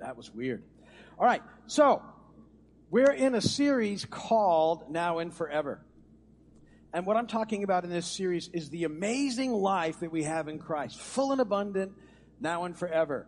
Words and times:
That 0.00 0.16
was 0.16 0.32
weird. 0.32 0.62
All 1.18 1.26
right. 1.26 1.42
So, 1.66 2.02
we're 2.90 3.12
in 3.12 3.34
a 3.34 3.40
series 3.40 4.04
called 4.04 4.90
Now 4.90 5.18
and 5.18 5.34
Forever. 5.34 5.80
And 6.92 7.04
what 7.04 7.16
I'm 7.16 7.26
talking 7.26 7.64
about 7.64 7.84
in 7.84 7.90
this 7.90 8.06
series 8.06 8.48
is 8.52 8.70
the 8.70 8.84
amazing 8.84 9.52
life 9.52 10.00
that 10.00 10.10
we 10.10 10.22
have 10.22 10.48
in 10.48 10.58
Christ, 10.58 10.98
full 10.98 11.32
and 11.32 11.40
abundant, 11.40 11.92
now 12.40 12.64
and 12.64 12.74
forever. 12.76 13.26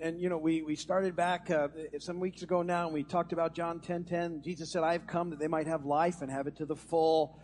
And, 0.00 0.18
you 0.18 0.30
know, 0.30 0.38
we, 0.38 0.62
we 0.62 0.76
started 0.76 1.14
back 1.14 1.50
uh, 1.50 1.68
some 1.98 2.18
weeks 2.18 2.40
ago 2.40 2.62
now, 2.62 2.86
and 2.86 2.94
we 2.94 3.02
talked 3.02 3.34
about 3.34 3.54
John 3.54 3.80
10 3.80 4.04
10. 4.04 4.42
Jesus 4.42 4.70
said, 4.70 4.82
I've 4.82 5.06
come 5.06 5.30
that 5.30 5.38
they 5.38 5.48
might 5.48 5.66
have 5.66 5.84
life 5.84 6.22
and 6.22 6.30
have 6.30 6.46
it 6.46 6.56
to 6.56 6.64
the 6.64 6.76
full. 6.76 7.38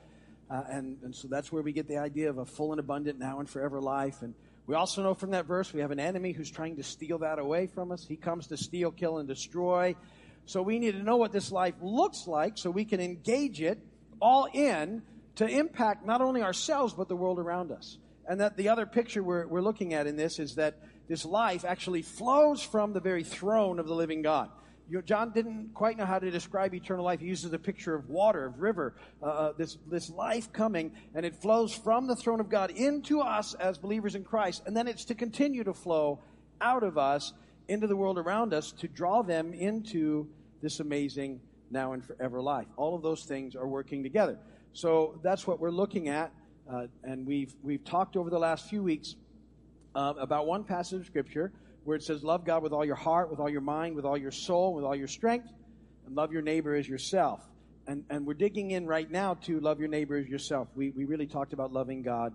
Uh, 0.50 0.62
and, 0.71 0.96
and 1.02 1.14
so 1.14 1.29
that's 1.29 1.52
where 1.52 1.62
we 1.62 1.73
get 1.73 1.87
the 1.87 1.98
idea 1.98 2.30
of 2.30 2.39
a 2.39 2.46
full 2.46 2.73
and 2.73 2.80
abundant 2.80 3.18
now 3.18 3.41
and 3.41 3.48
forever 3.50 3.80
life. 3.82 4.23
And 4.23 4.34
we 4.71 4.77
also 4.77 5.02
know 5.02 5.14
from 5.14 5.32
that 5.32 5.46
verse 5.46 5.75
we 5.75 5.80
have 5.80 5.91
an 5.91 5.98
enemy 5.98 6.30
who's 6.30 6.48
trying 6.48 6.77
to 6.77 6.84
steal 6.84 7.19
that 7.19 7.41
away 7.41 7.66
from 7.66 7.91
us. 7.91 8.07
He 8.07 8.14
comes 8.14 8.46
to 8.46 8.57
steal, 8.57 8.93
kill, 8.93 9.19
and 9.19 9.27
destroy. 9.27 9.97
So 10.47 10.62
we 10.62 10.78
need 10.78 10.92
to 10.92 11.02
know 11.02 11.16
what 11.16 11.33
this 11.33 11.51
life 11.51 11.74
looks 11.83 12.28
like 12.28 12.56
so 12.56 12.70
we 12.70 12.84
can 12.84 13.01
engage 13.01 13.61
it 13.61 13.80
all 14.23 14.47
in 14.52 15.02
to 15.34 15.48
impact 15.48 16.06
not 16.06 16.20
only 16.20 16.41
ourselves 16.41 16.95
but 16.95 17.09
the 17.09 17.16
world 17.16 17.41
around 17.41 17.73
us. 17.73 17.98
And 18.28 18.38
that 18.38 18.56
the 18.56 18.69
other 18.69 18.87
picture 18.87 19.25
we're, 19.25 19.45
we're 19.48 19.61
looking 19.61 19.92
at 19.92 20.06
in 20.06 20.14
this 20.14 20.38
is 20.38 20.55
that 20.55 20.78
this 21.09 21.25
life 21.25 21.64
actually 21.64 22.02
flows 22.02 22.62
from 22.62 22.92
the 22.92 23.00
very 23.00 23.25
throne 23.25 23.80
of 23.80 23.89
the 23.89 23.95
living 23.95 24.23
God. 24.23 24.50
John 25.05 25.30
didn't 25.30 25.73
quite 25.73 25.97
know 25.97 26.05
how 26.05 26.19
to 26.19 26.30
describe 26.30 26.75
eternal 26.75 27.05
life. 27.05 27.21
He 27.21 27.27
uses 27.27 27.53
a 27.53 27.59
picture 27.59 27.95
of 27.95 28.09
water, 28.09 28.45
of 28.45 28.61
river, 28.61 28.95
uh, 29.23 29.27
uh, 29.27 29.53
this, 29.57 29.79
this 29.89 30.11
life 30.11 30.53
coming, 30.53 30.93
and 31.15 31.25
it 31.25 31.37
flows 31.37 31.73
from 31.73 32.07
the 32.07 32.17
throne 32.17 32.41
of 32.41 32.48
God 32.48 32.73
into 32.73 33.21
us 33.21 33.55
as 33.55 33.79
believers 33.79 34.15
in 34.15 34.25
Christ, 34.25 34.62
and 34.67 34.77
then 34.77 34.89
it's 34.89 35.05
to 35.07 35.15
continue 35.15 35.62
to 35.65 35.73
flow 35.73 36.21
out 36.61 36.83
of 36.83 36.98
us 36.98 37.33
into 37.69 37.87
the 37.87 37.97
world 37.97 38.19
around 38.19 38.53
us 38.53 38.73
to 38.73 38.89
draw 38.89 39.23
them 39.23 39.53
into 39.55 40.27
this 40.61 40.81
amazing 40.81 41.41
now 41.70 41.92
and 41.92 42.05
forever 42.05 42.42
life. 42.42 42.67
All 42.77 42.97
of 42.97 43.03
those 43.03 43.25
things 43.25 43.55
are 43.55 43.69
working 43.69 44.03
together. 44.03 44.39
So 44.73 45.20
that's 45.23 45.47
what 45.47 45.61
we're 45.61 45.70
looking 45.70 46.09
at, 46.09 46.33
uh, 46.70 46.86
and 47.05 47.27
we've 47.27 47.55
we've 47.62 47.84
talked 47.84 48.17
over 48.17 48.31
the 48.31 48.39
last 48.39 48.69
few 48.69 48.83
weeks 48.83 49.14
uh, 49.95 50.14
about 50.19 50.47
one 50.47 50.64
passage 50.64 51.01
of 51.01 51.07
scripture 51.07 51.53
where 51.84 51.97
it 51.97 52.03
says, 52.03 52.23
"Love 52.23 52.45
God 52.45 52.62
with 52.62 52.73
all 52.73 52.84
your 52.84 52.97
heart, 52.97 53.31
with 53.31 53.41
all 53.41 53.48
your 53.48 53.61
mind, 53.61 53.97
with 53.97 54.05
all 54.05 54.17
your 54.17 54.31
soul, 54.31 54.75
with 54.75 54.84
all 54.84 54.95
your 54.95 55.09
strength, 55.09 55.48
and 56.06 56.14
love 56.14 56.33
your 56.33 56.42
neighbor 56.42 56.75
as 56.75 56.89
yourself." 56.89 57.41
And 57.86 58.05
and 58.11 58.27
we're 58.27 58.34
digging 58.34 58.70
in 58.70 58.86
right 58.86 59.11
now 59.11 59.34
to 59.42 59.61
love 59.61 59.81
your 59.81 59.89
neighbor 59.89 60.17
as 60.17 60.28
yourself. 60.28 60.69
We 60.75 60.91
we 60.91 61.05
really 61.05 61.27
talked 61.27 61.53
about 61.53 61.73
loving 61.73 62.03
God 62.03 62.33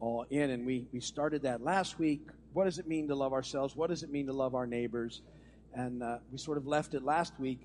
all 0.00 0.26
in, 0.30 0.50
and 0.50 0.66
we 0.66 0.86
we 0.92 1.00
started 1.00 1.42
that 1.42 1.62
last 1.62 1.98
week. 1.98 2.22
What 2.52 2.64
does 2.64 2.78
it 2.78 2.86
mean 2.86 3.08
to 3.08 3.14
love 3.14 3.32
ourselves? 3.32 3.76
What 3.76 3.90
does 3.90 4.02
it 4.02 4.10
mean 4.10 4.26
to 4.26 4.32
love 4.32 4.54
our 4.54 4.66
neighbors? 4.66 5.22
And 5.74 6.02
uh, 6.02 6.18
we 6.32 6.38
sort 6.38 6.56
of 6.58 6.66
left 6.66 6.94
it 6.94 7.04
last 7.04 7.38
week 7.38 7.60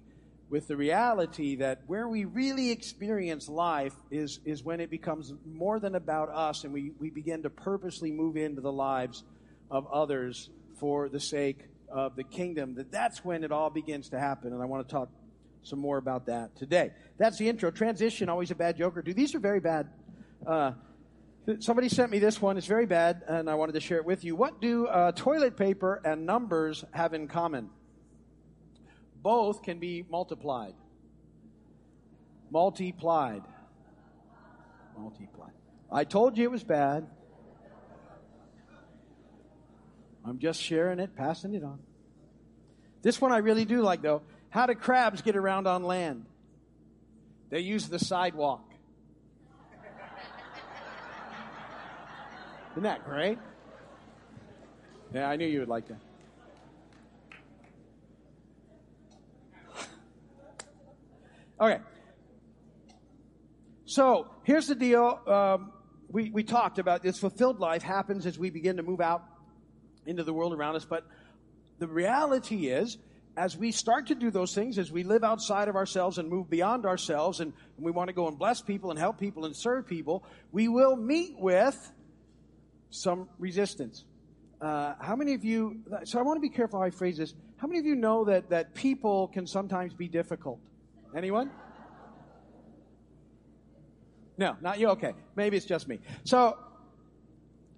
with 0.53 0.67
the 0.67 0.77
reality 0.77 1.55
that 1.55 1.81
where 1.87 2.07
we 2.07 2.25
really 2.25 2.69
experience 2.69 3.49
life 3.49 3.95
is, 4.11 4.39
is 4.45 4.63
when 4.63 4.79
it 4.79 4.91
becomes 4.91 5.33
more 5.45 5.79
than 5.79 5.95
about 5.95 6.29
us 6.29 6.63
and 6.63 6.71
we, 6.71 6.91
we 6.99 7.09
begin 7.09 7.41
to 7.41 7.49
purposely 7.49 8.11
move 8.11 8.37
into 8.37 8.61
the 8.61 8.71
lives 8.71 9.23
of 9.71 9.87
others 9.91 10.51
for 10.79 11.09
the 11.09 11.19
sake 11.19 11.67
of 11.89 12.15
the 12.15 12.23
kingdom. 12.23 12.75
That 12.75 12.91
that's 12.91 13.23
when 13.23 13.43
it 13.43 13.51
all 13.51 13.69
begins 13.69 14.09
to 14.09 14.19
happen. 14.19 14.53
And 14.53 14.61
I 14.61 14.65
want 14.65 14.87
to 14.87 14.91
talk 14.91 15.09
some 15.63 15.79
more 15.79 15.97
about 15.97 16.25
that 16.25 16.55
today. 16.55 16.91
That's 17.17 17.37
the 17.37 17.47
intro. 17.47 17.71
Transition, 17.71 18.29
always 18.29 18.51
a 18.51 18.55
bad 18.55 18.77
joker. 18.77 19.01
Dude, 19.01 19.15
these 19.15 19.35
are 19.35 19.39
very 19.39 19.59
bad. 19.59 19.89
Uh, 20.45 20.73
somebody 21.59 21.89
sent 21.89 22.11
me 22.11 22.19
this 22.19 22.41
one. 22.41 22.57
It's 22.57 22.67
very 22.67 22.85
bad, 22.85 23.21
and 23.27 23.49
I 23.49 23.55
wanted 23.55 23.73
to 23.73 23.79
share 23.79 23.97
it 23.97 24.05
with 24.05 24.23
you. 24.23 24.35
What 24.35 24.61
do 24.61 24.87
uh, 24.87 25.11
toilet 25.13 25.55
paper 25.55 26.01
and 26.03 26.25
numbers 26.25 26.83
have 26.91 27.13
in 27.13 27.27
common? 27.27 27.69
both 29.23 29.63
can 29.63 29.79
be 29.79 30.05
multiplied. 30.09 30.75
Multiplied. 32.51 33.41
Multiplied. 34.97 35.53
I 35.91 36.03
told 36.03 36.37
you 36.37 36.43
it 36.43 36.51
was 36.51 36.63
bad. 36.63 37.07
I'm 40.25 40.39
just 40.39 40.61
sharing 40.61 40.99
it, 40.99 41.15
passing 41.15 41.53
it 41.53 41.63
on. 41.63 41.79
This 43.01 43.19
one 43.19 43.31
I 43.31 43.39
really 43.39 43.65
do 43.65 43.81
like 43.81 44.01
though. 44.01 44.21
How 44.49 44.65
do 44.65 44.75
crabs 44.75 45.21
get 45.21 45.35
around 45.35 45.67
on 45.67 45.83
land? 45.83 46.25
They 47.49 47.59
use 47.59 47.87
the 47.89 47.99
sidewalk. 47.99 48.69
Isn't 52.71 52.83
that 52.83 53.05
great? 53.05 53.37
Yeah, 55.13 55.29
I 55.29 55.35
knew 55.35 55.45
you 55.45 55.59
would 55.59 55.69
like 55.69 55.87
that. 55.87 55.99
Okay. 61.61 61.79
So 63.85 64.27
here's 64.43 64.67
the 64.67 64.75
deal. 64.75 65.19
Um, 65.27 65.71
we, 66.09 66.31
we 66.31 66.43
talked 66.43 66.79
about 66.79 67.03
this 67.03 67.19
fulfilled 67.19 67.59
life 67.59 67.83
happens 67.83 68.25
as 68.25 68.39
we 68.39 68.49
begin 68.49 68.77
to 68.77 68.83
move 68.83 69.01
out 69.01 69.23
into 70.05 70.23
the 70.23 70.33
world 70.33 70.53
around 70.53 70.75
us. 70.75 70.85
But 70.85 71.05
the 71.79 71.87
reality 71.87 72.67
is, 72.67 72.97
as 73.35 73.57
we 73.57 73.71
start 73.71 74.07
to 74.07 74.15
do 74.15 74.29
those 74.29 74.53
things, 74.53 74.77
as 74.77 74.91
we 74.91 75.03
live 75.03 75.23
outside 75.23 75.67
of 75.67 75.75
ourselves 75.75 76.17
and 76.17 76.29
move 76.29 76.49
beyond 76.49 76.85
ourselves, 76.85 77.39
and, 77.39 77.53
we 77.79 77.91
want 77.91 78.07
to 78.07 78.13
go 78.13 78.27
and 78.27 78.37
bless 78.37 78.61
people 78.61 78.91
and 78.91 78.99
help 78.99 79.19
people 79.19 79.45
and 79.45 79.55
serve 79.55 79.87
people, 79.87 80.23
we 80.51 80.67
will 80.67 80.95
meet 80.95 81.37
with 81.37 81.91
some 82.91 83.27
resistance. 83.39 84.05
Uh, 84.61 84.93
how 84.99 85.15
many 85.15 85.33
of 85.33 85.43
you, 85.43 85.81
so 86.03 86.19
I 86.19 86.21
want 86.21 86.37
to 86.37 86.41
be 86.41 86.49
careful 86.49 86.79
how 86.79 86.85
I 86.85 86.91
phrase 86.91 87.17
this. 87.17 87.33
How 87.57 87.67
many 87.67 87.79
of 87.79 87.85
you 87.85 87.95
know 87.95 88.25
that, 88.25 88.49
that 88.51 88.73
people 88.75 89.27
can 89.27 89.47
sometimes 89.47 89.93
be 89.93 90.07
difficult? 90.07 90.59
Anyone? 91.15 91.49
No, 94.37 94.55
not 94.61 94.79
you. 94.79 94.89
Okay. 94.89 95.13
Maybe 95.35 95.57
it's 95.57 95.65
just 95.65 95.87
me. 95.87 95.99
So 96.23 96.57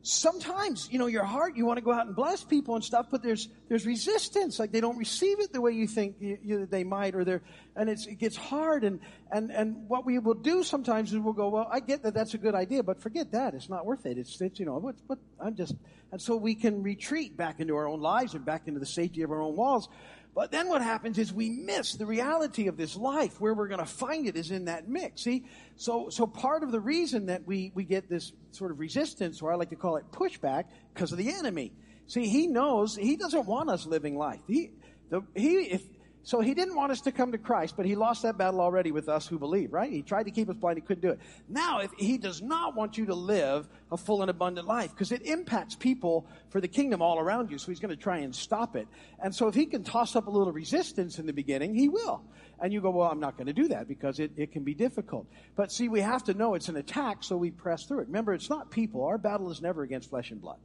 sometimes, 0.06 0.88
you 0.92 1.00
know, 1.00 1.08
your 1.08 1.24
heart, 1.24 1.58
you 1.58 1.66
want 1.66 1.78
to 1.78 1.84
go 1.84 1.92
out 1.92 2.06
and 2.06 2.16
bless 2.16 2.44
people 2.44 2.76
and 2.76 2.84
stuff, 2.84 3.08
but 3.10 3.24
there's, 3.24 3.50
there's 3.70 3.86
resistance. 3.86 4.60
Like 4.60 4.72
they 4.72 4.80
don't 4.80 4.98
receive 4.98 5.40
it 5.40 5.52
the 5.52 5.60
way 5.60 5.72
you 5.72 5.88
think 5.88 6.18
you, 6.20 6.38
you, 6.44 6.66
they 6.68 6.84
might, 6.84 7.16
or 7.16 7.24
they're, 7.24 7.42
and 7.76 7.90
it's, 7.90 8.06
it 8.06 8.20
gets 8.20 8.36
hard. 8.36 8.84
And, 8.84 9.00
and, 9.32 9.52
and 9.52 9.88
what 9.88 10.06
we 10.06 10.20
will 10.20 10.36
do 10.36 10.64
sometimes 10.64 11.12
is 11.12 11.20
we'll 11.20 11.34
go, 11.34 11.50
well, 11.50 11.68
I 11.72 11.80
get 11.80 12.04
that 12.04 12.14
that's 12.14 12.36
a 12.36 12.38
good 12.38 12.54
idea, 12.54 12.84
but 12.84 13.02
forget 13.02 13.32
that. 13.32 13.56
It's 13.56 13.70
not 13.70 13.86
worth 13.86 14.06
it. 14.06 14.18
It's, 14.20 14.40
it's 14.40 14.60
you 14.60 14.66
know, 14.66 14.78
what, 14.78 15.18
I'm 15.40 15.56
just, 15.56 15.74
and 16.12 16.22
so 16.22 16.36
we 16.36 16.54
can 16.54 16.84
retreat 16.84 17.36
back 17.36 17.60
into 17.60 17.76
our 17.76 17.88
own 17.88 18.00
lives 18.00 18.36
and 18.36 18.46
back 18.46 18.68
into 18.68 18.80
the 18.80 18.86
safety 18.86 19.24
of 19.24 19.32
our 19.32 19.42
own 19.42 19.56
walls. 19.56 19.90
But 20.36 20.52
then 20.52 20.68
what 20.68 20.82
happens 20.82 21.18
is 21.18 21.32
we 21.32 21.50
miss 21.50 21.94
the 21.94 22.06
reality 22.06 22.68
of 22.68 22.76
this 22.76 22.98
life. 22.98 23.40
Where 23.40 23.54
we're 23.54 23.70
going 23.70 23.80
to 23.80 23.86
find 23.86 24.28
it 24.28 24.36
is 24.36 24.52
in 24.52 24.66
that 24.66 24.90
mix. 24.90 25.24
See? 25.24 25.46
So, 25.78 26.10
so 26.10 26.28
part 26.28 26.62
of 26.62 26.74
the 26.74 26.80
reason 26.82 27.28
that 27.28 27.48
we, 27.48 27.72
we 27.74 27.86
get 27.86 28.10
this 28.10 28.34
sort 28.52 28.72
of 28.72 28.80
resistance, 28.80 29.42
or 29.42 29.54
I 29.54 29.56
like 29.56 29.70
to 29.70 29.78
call 29.78 29.96
it 29.96 30.04
pushback, 30.12 30.66
because 30.94 31.14
of 31.14 31.18
the 31.18 31.30
enemy. 31.30 31.72
See, 32.08 32.28
he 32.28 32.48
knows, 32.48 32.98
he 32.98 33.16
doesn't 33.16 33.46
want 33.46 33.70
us 33.70 33.86
living 33.86 34.18
life. 34.18 34.42
He, 34.46 34.72
the, 35.10 35.22
he, 35.36 35.56
if, 35.60 35.84
so 36.26 36.42
he 36.42 36.56
didn't 36.56 36.76
want 36.76 36.92
us 36.92 37.02
to 37.02 37.12
come 37.12 37.32
to 37.34 37.38
Christ, 37.38 37.76
but 37.78 37.86
he 37.86 37.96
lost 37.96 38.24
that 38.24 38.36
battle 38.36 38.60
already 38.60 38.92
with 38.92 39.10
us 39.10 39.28
who 39.28 39.38
believe, 39.38 39.72
right? 39.72 39.92
He 39.92 40.02
tried 40.02 40.24
to 40.24 40.32
keep 40.32 40.50
us 40.50 40.56
blind, 40.56 40.80
he 40.80 40.82
couldn't 40.82 41.04
do 41.04 41.12
it. 41.12 41.20
Now, 41.48 41.82
if 41.82 41.92
he 42.00 42.18
does 42.18 42.42
not 42.42 42.76
want 42.76 42.98
you 42.98 43.06
to 43.06 43.14
live 43.14 43.70
a 43.92 43.98
full 43.98 44.22
and 44.22 44.32
abundant 44.32 44.68
life, 44.68 44.90
because 44.90 45.12
it 45.12 45.22
impacts 45.22 45.76
people 45.76 46.26
for 46.50 46.60
the 46.60 46.68
kingdom 46.68 47.00
all 47.00 47.20
around 47.20 47.52
you, 47.52 47.60
so 47.60 47.68
he's 47.68 47.80
going 47.80 47.96
to 47.96 48.02
try 48.02 48.18
and 48.18 48.36
stop 48.36 48.76
it. 48.76 48.88
And 49.22 49.36
so 49.36 49.48
if 49.48 49.54
he 49.54 49.68
can 49.68 49.84
toss 49.84 50.16
up 50.16 50.26
a 50.26 50.32
little 50.32 50.52
resistance 50.52 51.20
in 51.20 51.28
the 51.28 51.34
beginning, 51.34 51.76
he 51.76 51.90
will. 51.90 52.24
And 52.60 52.74
you 52.74 52.82
go, 52.82 52.90
well, 52.90 53.12
I'm 53.12 53.20
not 53.20 53.38
going 53.38 53.48
to 53.48 53.54
do 53.54 53.68
that 53.68 53.88
because 53.88 54.20
it, 54.20 54.32
it 54.36 54.52
can 54.52 54.64
be 54.64 54.74
difficult. 54.74 55.28
But 55.56 55.72
see, 55.72 55.90
we 55.90 56.02
have 56.02 56.24
to 56.24 56.34
know 56.34 56.56
it's 56.56 56.70
an 56.70 56.78
attack, 56.78 57.24
so 57.24 57.38
we 57.38 57.52
press 57.52 57.86
through 57.86 58.00
it. 58.00 58.08
Remember, 58.08 58.34
it's 58.34 58.50
not 58.50 58.72
people. 58.72 59.04
Our 59.04 59.20
battle 59.20 59.52
is 59.52 59.62
never 59.62 59.84
against 59.84 60.10
flesh 60.10 60.32
and 60.32 60.42
blood 60.42 60.58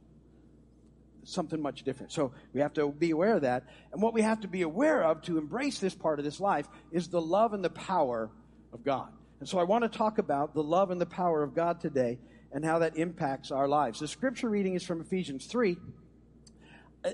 something 1.23 1.61
much 1.61 1.83
different. 1.83 2.11
So 2.11 2.31
we 2.53 2.61
have 2.61 2.73
to 2.73 2.89
be 2.89 3.11
aware 3.11 3.35
of 3.35 3.41
that. 3.41 3.65
And 3.91 4.01
what 4.01 4.13
we 4.13 4.21
have 4.21 4.41
to 4.41 4.47
be 4.47 4.61
aware 4.61 5.03
of 5.03 5.21
to 5.23 5.37
embrace 5.37 5.79
this 5.79 5.95
part 5.95 6.19
of 6.19 6.25
this 6.25 6.39
life 6.39 6.67
is 6.91 7.07
the 7.07 7.21
love 7.21 7.53
and 7.53 7.63
the 7.63 7.69
power 7.69 8.29
of 8.73 8.83
God. 8.83 9.09
And 9.39 9.49
so 9.49 9.59
I 9.59 9.63
want 9.63 9.83
to 9.83 9.89
talk 9.89 10.17
about 10.17 10.53
the 10.53 10.63
love 10.63 10.91
and 10.91 11.01
the 11.01 11.05
power 11.05 11.43
of 11.43 11.55
God 11.55 11.81
today 11.81 12.19
and 12.51 12.63
how 12.63 12.79
that 12.79 12.97
impacts 12.97 13.51
our 13.51 13.67
lives. 13.67 13.99
The 13.99 14.07
scripture 14.07 14.49
reading 14.49 14.75
is 14.75 14.83
from 14.83 15.01
Ephesians 15.01 15.45
3. 15.45 15.77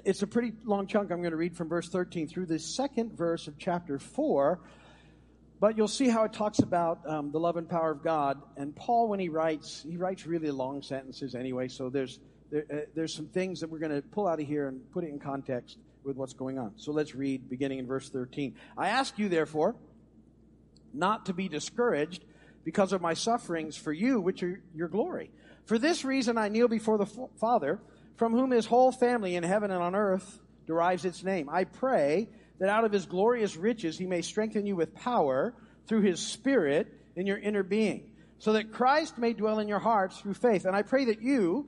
It's 0.03 0.21
a 0.21 0.27
pretty 0.27 0.51
long 0.65 0.87
chunk. 0.87 1.11
I'm 1.11 1.21
going 1.21 1.31
to 1.31 1.37
read 1.37 1.55
from 1.55 1.69
verse 1.69 1.87
13 1.87 2.27
through 2.27 2.47
the 2.47 2.59
second 2.59 3.17
verse 3.17 3.47
of 3.47 3.57
chapter 3.57 3.99
4. 3.99 4.59
But 5.59 5.75
you'll 5.75 5.87
see 5.87 6.09
how 6.09 6.23
it 6.23 6.33
talks 6.33 6.59
about 6.59 6.99
um, 7.07 7.31
the 7.31 7.39
love 7.39 7.57
and 7.57 7.67
power 7.67 7.91
of 7.91 8.03
God. 8.03 8.41
And 8.57 8.75
Paul, 8.75 9.07
when 9.07 9.19
he 9.19 9.29
writes, 9.29 9.83
he 9.87 9.97
writes 9.97 10.25
really 10.27 10.51
long 10.51 10.81
sentences 10.83 11.33
anyway, 11.33 11.67
so 11.67 11.89
there's 11.89 12.19
there, 12.51 12.65
uh, 12.71 12.75
there's 12.95 13.13
some 13.13 13.27
things 13.27 13.59
that 13.61 13.69
we're 13.69 13.79
going 13.79 13.91
to 13.91 14.01
pull 14.01 14.27
out 14.27 14.39
of 14.39 14.47
here 14.47 14.67
and 14.67 14.91
put 14.91 15.03
it 15.03 15.09
in 15.09 15.19
context 15.19 15.77
with 16.03 16.15
what's 16.15 16.33
going 16.33 16.57
on. 16.57 16.73
So 16.77 16.91
let's 16.91 17.13
read 17.13 17.49
beginning 17.49 17.79
in 17.79 17.87
verse 17.87 18.09
13. 18.09 18.55
I 18.77 18.89
ask 18.89 19.17
you, 19.19 19.29
therefore, 19.29 19.75
not 20.93 21.25
to 21.27 21.33
be 21.33 21.49
discouraged 21.49 22.23
because 22.63 22.93
of 22.93 23.01
my 23.01 23.13
sufferings 23.13 23.77
for 23.77 23.93
you, 23.93 24.19
which 24.19 24.43
are 24.43 24.61
your 24.75 24.87
glory. 24.87 25.31
For 25.65 25.77
this 25.77 26.05
reason 26.05 26.37
I 26.37 26.49
kneel 26.49 26.67
before 26.67 26.97
the 26.97 27.05
Father, 27.39 27.79
from 28.15 28.33
whom 28.33 28.51
his 28.51 28.65
whole 28.65 28.91
family 28.91 29.35
in 29.35 29.43
heaven 29.43 29.71
and 29.71 29.81
on 29.81 29.95
earth 29.95 30.39
derives 30.65 31.05
its 31.05 31.23
name. 31.23 31.49
I 31.49 31.65
pray 31.65 32.29
that 32.59 32.69
out 32.69 32.83
of 32.83 32.91
his 32.91 33.05
glorious 33.05 33.55
riches 33.55 33.97
he 33.97 34.05
may 34.05 34.21
strengthen 34.21 34.65
you 34.65 34.75
with 34.75 34.95
power 34.95 35.53
through 35.87 36.01
his 36.01 36.19
Spirit 36.19 36.91
in 37.15 37.25
your 37.25 37.37
inner 37.37 37.63
being, 37.63 38.11
so 38.39 38.53
that 38.53 38.71
Christ 38.71 39.17
may 39.17 39.33
dwell 39.33 39.59
in 39.59 39.67
your 39.67 39.79
hearts 39.79 40.19
through 40.19 40.35
faith. 40.35 40.65
And 40.65 40.75
I 40.75 40.81
pray 40.81 41.05
that 41.05 41.21
you, 41.21 41.67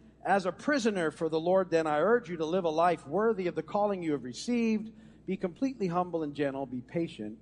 As 0.25 0.45
a 0.45 0.51
prisoner 0.51 1.09
for 1.09 1.29
the 1.29 1.39
Lord, 1.39 1.71
then 1.71 1.87
I 1.87 1.99
urge 1.99 2.29
you 2.29 2.37
to 2.37 2.45
live 2.45 2.65
a 2.65 2.69
life 2.69 3.07
worthy 3.07 3.47
of 3.47 3.55
the 3.55 3.63
calling 3.63 4.03
you 4.03 4.11
have 4.11 4.23
received. 4.23 4.91
Be 5.25 5.35
completely 5.35 5.87
humble 5.87 6.23
and 6.23 6.35
gentle. 6.35 6.65
Be 6.65 6.81
patient, 6.81 7.37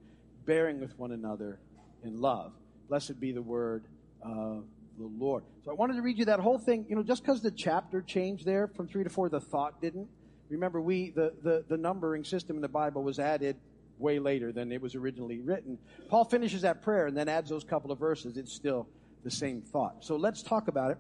bearing 0.46 0.80
with 0.80 0.98
one 0.98 1.12
another 1.12 1.60
in 2.04 2.22
love. 2.22 2.54
Blessed 2.88 3.20
be 3.20 3.32
the 3.32 3.42
word 3.42 3.86
of 4.22 4.64
the 4.98 5.06
Lord. 5.06 5.44
So 5.66 5.72
I 5.72 5.74
wanted 5.74 5.96
to 5.96 6.02
read 6.02 6.18
you 6.18 6.26
that 6.26 6.40
whole 6.40 6.58
thing. 6.58 6.86
You 6.90 6.96
know, 6.96 7.04
just 7.04 7.24
because 7.24 7.42
the 7.42 7.52
chapter 7.52 8.02
changed 8.02 8.46
there 8.46 8.68
from 8.68 8.88
three 8.88 9.04
to 9.04 9.10
four, 9.10 9.30
the 9.30 9.42
thought 9.42 9.82
didn't. 9.82 10.08
Remember, 10.50 10.82
we 10.82 11.12
the, 11.12 11.34
the, 11.44 11.66
the 11.68 11.78
numbering 11.78 12.24
system 12.24 12.56
in 12.56 12.62
the 12.62 12.70
Bible 12.70 13.04
was 13.04 13.20
added 13.20 13.58
way 13.98 14.20
later 14.20 14.52
than 14.52 14.72
it 14.72 14.82
was 14.82 14.96
originally 14.96 15.40
written. 15.40 15.78
Paul 16.08 16.24
finishes 16.26 16.62
that 16.62 16.82
prayer 16.82 17.08
and 17.08 17.18
then 17.18 17.28
adds 17.28 17.50
those 17.50 17.64
couple 17.64 17.92
of 17.92 18.00
verses. 18.00 18.38
It's 18.38 18.54
still 18.54 18.88
the 19.24 19.32
same 19.32 19.62
thought. 19.62 19.98
So 20.00 20.16
let's 20.16 20.42
talk 20.42 20.70
about 20.70 20.92
it. 20.92 20.98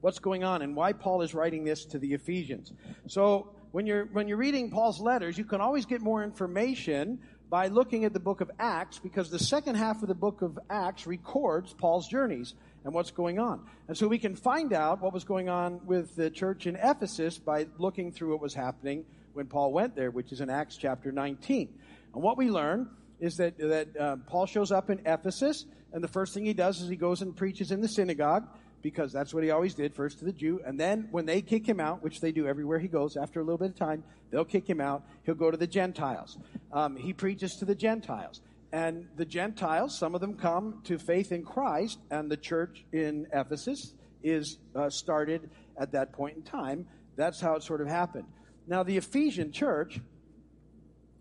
What's 0.00 0.18
going 0.18 0.44
on 0.44 0.62
and 0.62 0.74
why 0.74 0.92
Paul 0.92 1.22
is 1.22 1.34
writing 1.34 1.64
this 1.64 1.84
to 1.86 1.98
the 1.98 2.14
Ephesians. 2.14 2.72
So 3.06 3.50
when 3.72 3.86
you're, 3.86 4.06
when 4.06 4.28
you're 4.28 4.38
reading 4.38 4.70
Paul's 4.70 5.00
letters, 5.00 5.36
you 5.36 5.44
can 5.44 5.60
always 5.60 5.86
get 5.86 6.00
more 6.00 6.24
information 6.24 7.20
by 7.50 7.66
looking 7.66 8.04
at 8.04 8.12
the 8.12 8.20
book 8.20 8.40
of 8.40 8.50
Acts 8.58 8.98
because 8.98 9.28
the 9.30 9.38
second 9.38 9.74
half 9.74 10.02
of 10.02 10.08
the 10.08 10.14
book 10.14 10.40
of 10.40 10.58
Acts 10.70 11.06
records 11.06 11.72
Paul's 11.72 12.08
journeys 12.08 12.54
and 12.84 12.94
what's 12.94 13.10
going 13.10 13.38
on. 13.38 13.66
And 13.88 13.96
so 13.96 14.08
we 14.08 14.18
can 14.18 14.36
find 14.36 14.72
out 14.72 15.02
what 15.02 15.12
was 15.12 15.24
going 15.24 15.48
on 15.48 15.84
with 15.84 16.14
the 16.14 16.30
church 16.30 16.66
in 16.66 16.76
Ephesus 16.76 17.38
by 17.38 17.66
looking 17.78 18.12
through 18.12 18.30
what 18.30 18.40
was 18.40 18.54
happening 18.54 19.04
when 19.32 19.46
Paul 19.46 19.72
went 19.72 19.96
there, 19.96 20.10
which 20.10 20.32
is 20.32 20.40
in 20.40 20.48
Acts 20.48 20.76
chapter 20.76 21.12
19. 21.12 21.68
And 22.14 22.22
what 22.22 22.38
we 22.38 22.50
learn 22.50 22.88
is 23.18 23.36
that, 23.36 23.58
that 23.58 23.96
uh, 23.96 24.16
Paul 24.26 24.46
shows 24.46 24.72
up 24.72 24.88
in 24.88 25.00
Ephesus, 25.04 25.66
and 25.92 26.02
the 26.02 26.08
first 26.08 26.32
thing 26.34 26.44
he 26.44 26.54
does 26.54 26.80
is 26.80 26.88
he 26.88 26.96
goes 26.96 27.20
and 27.20 27.36
preaches 27.36 27.70
in 27.70 27.80
the 27.80 27.88
synagogue, 27.88 28.46
because 28.82 29.12
that's 29.12 29.34
what 29.34 29.44
he 29.44 29.50
always 29.50 29.74
did, 29.74 29.94
first 29.94 30.18
to 30.20 30.24
the 30.24 30.32
Jew. 30.32 30.60
And 30.64 30.78
then 30.78 31.08
when 31.10 31.26
they 31.26 31.42
kick 31.42 31.66
him 31.66 31.80
out, 31.80 32.02
which 32.02 32.20
they 32.20 32.32
do 32.32 32.46
everywhere 32.46 32.78
he 32.78 32.88
goes, 32.88 33.16
after 33.16 33.40
a 33.40 33.44
little 33.44 33.58
bit 33.58 33.70
of 33.70 33.76
time, 33.76 34.04
they'll 34.30 34.44
kick 34.44 34.68
him 34.68 34.80
out. 34.80 35.04
He'll 35.24 35.34
go 35.34 35.50
to 35.50 35.56
the 35.56 35.66
Gentiles. 35.66 36.38
Um, 36.72 36.96
he 36.96 37.12
preaches 37.12 37.56
to 37.56 37.64
the 37.64 37.74
Gentiles. 37.74 38.40
And 38.72 39.08
the 39.16 39.24
Gentiles, 39.24 39.98
some 39.98 40.14
of 40.14 40.20
them 40.20 40.34
come 40.34 40.80
to 40.84 40.98
faith 40.98 41.32
in 41.32 41.44
Christ, 41.44 41.98
and 42.10 42.30
the 42.30 42.36
church 42.36 42.84
in 42.92 43.26
Ephesus 43.32 43.94
is 44.22 44.58
uh, 44.76 44.88
started 44.90 45.50
at 45.76 45.92
that 45.92 46.12
point 46.12 46.36
in 46.36 46.42
time. 46.42 46.86
That's 47.16 47.40
how 47.40 47.56
it 47.56 47.62
sort 47.62 47.80
of 47.80 47.88
happened. 47.88 48.26
Now, 48.66 48.82
the 48.82 48.96
Ephesian 48.96 49.50
church 49.50 50.00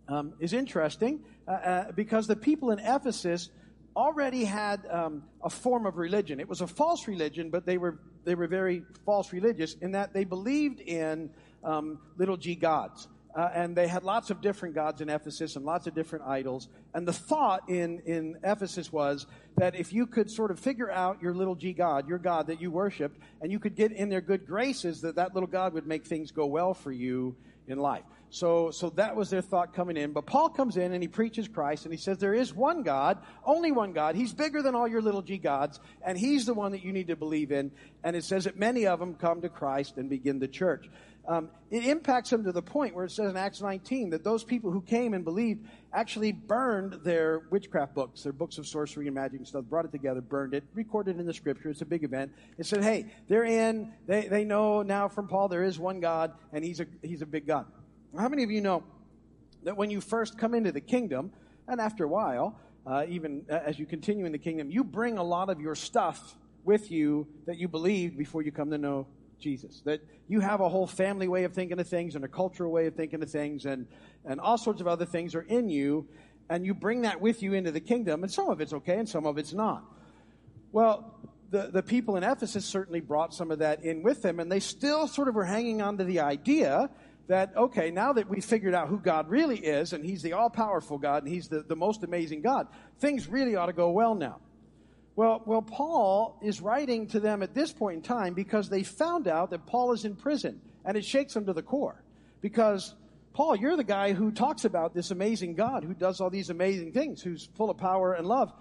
um, 0.08 0.34
is 0.40 0.54
interesting 0.54 1.24
uh, 1.48 1.52
uh, 1.52 1.92
because 1.94 2.28
the 2.28 2.36
people 2.36 2.72
in 2.72 2.80
Ephesus 2.80 3.50
already 3.96 4.46
had 4.46 4.86
um, 4.90 5.24
a 5.44 5.50
form 5.50 5.86
of 5.86 5.98
religion. 5.98 6.40
It 6.40 6.48
was 6.48 6.62
a 6.62 6.68
false 6.68 7.08
religion, 7.08 7.50
but 7.50 7.66
they 7.66 7.78
were 7.78 8.00
they 8.26 8.36
were 8.36 8.48
very 8.48 8.84
false 9.06 9.32
religious 9.34 9.76
in 9.82 9.92
that 9.92 10.14
they 10.14 10.24
believed 10.24 10.82
in 10.82 11.30
um, 11.64 12.00
little 12.18 12.38
g 12.38 12.56
gods. 12.56 13.08
Uh, 13.36 13.48
and 13.54 13.76
they 13.76 13.88
had 13.88 14.04
lots 14.04 14.32
of 14.32 14.42
different 14.42 14.74
gods 14.74 15.02
in 15.02 15.10
Ephesus 15.10 15.56
and 15.56 15.64
lots 15.64 15.86
of 15.86 15.94
different 15.94 16.26
idols. 16.26 16.68
And 16.96 17.08
the 17.08 17.14
thought 17.14 17.70
in, 17.70 18.00
in 18.06 18.38
Ephesus 18.44 18.92
was 18.92 19.28
that 19.58 19.76
if 19.76 19.94
you 19.94 20.08
could 20.08 20.32
sort 20.32 20.50
of 20.50 20.60
figure 20.60 20.90
out 20.90 21.22
your 21.22 21.36
little 21.36 21.56
g 21.56 21.72
god, 21.72 22.08
your 22.10 22.18
god 22.18 22.48
that 22.48 22.60
you 22.60 22.72
worshiped, 22.72 23.20
and 23.42 23.52
you 23.52 23.60
could 23.60 23.76
get 23.76 23.92
in 23.92 24.10
their 24.10 24.22
good 24.22 24.48
graces, 24.48 25.02
that 25.02 25.16
that 25.16 25.36
little 25.36 25.48
god 25.48 25.74
would 25.74 25.86
make 25.86 26.06
things 26.06 26.32
go 26.32 26.48
well 26.48 26.74
for 26.74 26.92
you 26.92 27.36
in 27.68 27.78
life. 27.78 28.04
So, 28.32 28.70
so 28.70 28.92
that 28.92 29.16
was 29.16 29.30
their 29.30 29.42
thought 29.42 29.74
coming 29.74 29.98
in. 29.98 30.14
But 30.14 30.26
Paul 30.28 30.50
comes 30.50 30.78
in 30.78 30.94
and 30.94 31.02
he 31.02 31.08
preaches 31.08 31.48
Christ 31.48 31.86
and 31.86 31.94
he 31.94 32.00
says 32.00 32.20
there 32.20 32.34
is 32.34 32.54
one 32.54 32.84
God, 32.84 33.18
only 33.44 33.72
one 33.72 33.92
God. 33.92 34.16
He's 34.16 34.34
bigger 34.34 34.62
than 34.62 34.76
all 34.76 34.88
your 34.88 35.02
little 35.02 35.22
g 35.22 35.38
gods, 35.38 35.80
and 36.06 36.18
he's 36.18 36.46
the 36.46 36.54
one 36.54 36.72
that 36.74 36.84
you 36.84 36.94
need 36.94 37.08
to 37.08 37.16
believe 37.16 37.52
in. 37.52 37.72
And 38.04 38.16
it 38.16 38.24
says 38.24 38.44
that 38.44 38.58
many 38.58 38.86
of 38.86 39.00
them 39.00 39.16
come 39.16 39.42
to 39.42 39.50
Christ 39.50 39.98
and 39.98 40.10
begin 40.10 40.40
the 40.40 40.48
church. 40.48 40.90
Um, 41.28 41.50
it 41.70 41.86
impacts 41.86 42.32
them 42.32 42.44
to 42.46 42.52
the 42.52 42.62
point 42.62 42.96
where 42.96 43.06
it 43.06 43.12
says 43.12 43.30
in 43.30 43.38
Acts 43.38 43.62
19 43.62 44.12
that 44.12 44.24
those 44.24 44.44
people 44.44 44.72
who 44.72 44.82
came 44.82 45.14
and 45.14 45.24
believed 45.24 45.68
actually 45.94 46.32
burned 46.32 46.94
their 47.04 47.44
witchcraft 47.52 47.94
books, 47.94 48.24
their 48.24 48.34
books 48.34 48.58
of 48.58 48.66
sorcery 48.66 49.06
and 49.06 49.14
magic 49.14 49.38
and 49.38 49.48
stuff, 49.48 49.66
brought 49.66 49.86
it 49.86 49.92
together, 49.92 50.22
burned 50.22 50.56
it, 50.56 50.64
recorded 50.74 51.20
in 51.20 51.28
the 51.28 51.34
scripture. 51.34 51.70
It's 51.70 51.82
a 51.82 51.86
big 51.86 52.04
event. 52.04 52.32
It 52.58 52.66
said, 52.66 52.84
hey, 52.84 53.12
they're 53.28 53.44
in, 53.44 53.94
they, 54.08 54.28
they 54.28 54.44
know 54.44 54.82
now 54.82 55.08
from 55.08 55.28
Paul 55.28 55.50
there 55.50 55.64
is 55.64 55.78
one 55.78 56.00
God, 56.00 56.32
and 56.52 56.64
he's 56.66 56.80
a, 56.80 56.88
he's 57.04 57.22
a 57.22 57.28
big 57.28 57.46
God. 57.46 57.68
How 58.18 58.28
many 58.28 58.44
of 58.44 58.52
you 58.52 58.62
know 58.62 58.84
that 59.64 59.78
when 59.78 59.90
you 59.90 60.02
first 60.02 60.38
come 60.38 60.54
into 60.54 60.72
the 60.72 60.82
kingdom, 60.82 61.32
and 61.68 61.80
after 61.80 62.04
a 62.04 62.08
while, 62.08 62.60
uh, 62.86 63.06
even 63.08 63.46
as 63.50 63.78
you 63.78 63.86
continue 63.86 64.26
in 64.26 64.32
the 64.32 64.40
kingdom, 64.40 64.72
you 64.72 64.84
bring 64.84 65.18
a 65.18 65.24
lot 65.24 65.50
of 65.50 65.62
your 65.62 65.76
stuff 65.76 66.36
with 66.64 66.92
you 66.92 67.28
that 67.46 67.58
you 67.58 67.68
believed 67.68 68.18
before 68.18 68.42
you 68.42 68.52
come 68.52 68.72
to 68.72 68.78
know 68.78 69.06
Jesus. 69.40 69.82
That 69.86 70.02
you 70.28 70.40
have 70.40 70.60
a 70.60 70.70
whole 70.70 70.88
family 70.88 71.28
way 71.28 71.44
of 71.44 71.54
thinking 71.54 71.80
of 71.80 71.88
things 71.88 72.16
and 72.16 72.26
a 72.26 72.28
cultural 72.28 72.72
way 72.72 72.88
of 72.88 72.96
thinking 72.96 73.22
of 73.22 73.30
things 73.30 73.66
and, 73.66 73.86
and 74.26 74.40
all 74.40 74.58
sorts 74.58 74.82
of 74.82 74.88
other 74.88 75.06
things 75.06 75.36
are 75.36 75.42
in 75.42 75.70
you, 75.70 76.08
and 76.50 76.66
you 76.66 76.74
bring 76.74 77.04
that 77.04 77.22
with 77.22 77.44
you 77.44 77.54
into 77.54 77.72
the 77.72 77.80
kingdom, 77.80 78.24
and 78.24 78.32
some 78.32 78.50
of 78.50 78.60
it's 78.60 78.74
okay 78.74 78.98
and 78.98 79.08
some 79.08 79.26
of 79.28 79.38
it's 79.38 79.54
not. 79.54 79.84
Well, 80.72 81.16
the, 81.52 81.70
the 81.72 81.84
people 81.84 82.16
in 82.16 82.24
Ephesus 82.24 82.66
certainly 82.66 83.02
brought 83.02 83.34
some 83.34 83.52
of 83.52 83.60
that 83.60 83.84
in 83.84 84.04
with 84.04 84.22
them, 84.22 84.40
and 84.40 84.52
they 84.52 84.60
still 84.60 85.08
sort 85.08 85.28
of 85.28 85.36
were 85.36 85.46
hanging 85.46 85.82
on 85.82 85.98
to 85.98 86.04
the 86.04 86.20
idea 86.22 86.90
that, 87.30 87.56
okay, 87.56 87.92
now 87.92 88.12
that 88.14 88.28
we 88.28 88.42
figured 88.42 88.74
out 88.74 88.88
who 88.88 88.98
God 88.98 89.30
really 89.30 89.60
is, 89.60 89.94
and 89.94 90.04
He's 90.04 90.24
the 90.24 90.34
all 90.34 90.50
powerful 90.50 90.98
God, 90.98 91.24
and 91.24 91.32
He's 91.32 91.48
the, 91.48 91.62
the 91.62 91.76
most 91.76 92.04
amazing 92.04 92.42
God, 92.42 92.68
things 92.98 93.28
really 93.28 93.56
ought 93.56 93.68
to 93.68 93.74
go 93.74 93.92
well 93.92 94.16
now. 94.16 94.40
Well, 95.16 95.44
well, 95.46 95.62
Paul 95.62 96.40
is 96.42 96.60
writing 96.60 97.06
to 97.10 97.20
them 97.20 97.44
at 97.44 97.54
this 97.54 97.72
point 97.72 97.98
in 97.98 98.02
time 98.02 98.34
because 98.34 98.68
they 98.68 98.82
found 98.82 99.28
out 99.28 99.52
that 99.52 99.68
Paul 99.68 99.94
is 99.94 100.06
in 100.06 100.16
prison, 100.16 100.60
and 100.84 100.98
it 100.98 101.06
shakes 101.06 101.36
them 101.36 101.46
to 101.46 101.54
the 101.54 101.62
core. 101.62 102.04
Because, 102.42 102.96
Paul, 103.34 103.56
you're 103.56 103.78
the 103.78 103.84
guy 103.84 104.14
who 104.14 104.32
talks 104.32 104.66
about 104.66 104.96
this 104.96 105.12
amazing 105.12 105.54
God 105.54 105.84
who 105.84 105.94
does 105.94 106.22
all 106.22 106.32
these 106.32 106.50
amazing 106.50 106.94
things, 106.94 107.22
who's 107.22 107.48
full 107.56 107.70
of 107.70 107.78
power 107.78 108.14
and 108.14 108.26
love. 108.26 108.52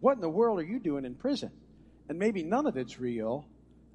What 0.00 0.16
in 0.16 0.20
the 0.20 0.28
world 0.28 0.58
are 0.58 0.64
you 0.64 0.80
doing 0.80 1.04
in 1.04 1.14
prison? 1.14 1.52
And 2.08 2.18
maybe 2.18 2.42
none 2.42 2.66
of 2.66 2.76
it's 2.76 2.98
real, 2.98 3.46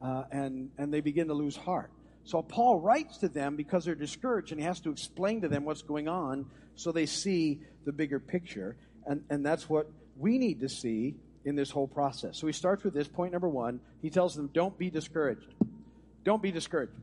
uh, 0.02 0.24
and, 0.32 0.70
and 0.78 0.94
they 0.94 1.02
begin 1.02 1.28
to 1.28 1.34
lose 1.34 1.58
heart. 1.58 1.92
So 2.24 2.42
Paul 2.42 2.80
writes 2.80 3.18
to 3.20 3.30
them 3.30 3.56
because 3.56 3.86
they're 3.86 3.96
discouraged 3.96 4.52
and 4.52 4.62
he 4.62 4.66
has 4.66 4.80
to 4.82 4.92
explain 4.92 5.42
to 5.42 5.48
them 5.48 5.66
what's 5.66 5.82
going 5.82 6.08
on 6.08 6.46
so 6.76 6.92
they 6.92 7.06
see 7.06 7.60
the 7.86 7.92
bigger 7.92 8.20
picture. 8.20 8.76
And, 9.06 9.24
and 9.30 9.46
that's 9.46 9.70
what 9.70 9.90
we 10.18 10.38
need 10.38 10.62
to 10.62 10.70
see 10.70 11.16
in 11.46 11.56
this 11.56 11.72
whole 11.72 11.88
process. 11.88 12.38
So 12.38 12.48
he 12.48 12.54
starts 12.54 12.84
with 12.84 12.94
this 12.94 13.08
point 13.08 13.32
number 13.32 13.50
one. 13.50 13.80
He 14.02 14.10
tells 14.10 14.36
them, 14.36 14.50
don't 14.54 14.78
be 14.78 14.90
discouraged. 14.90 15.54
Don't 16.24 16.42
be 16.42 16.52
discouraged. 16.52 16.94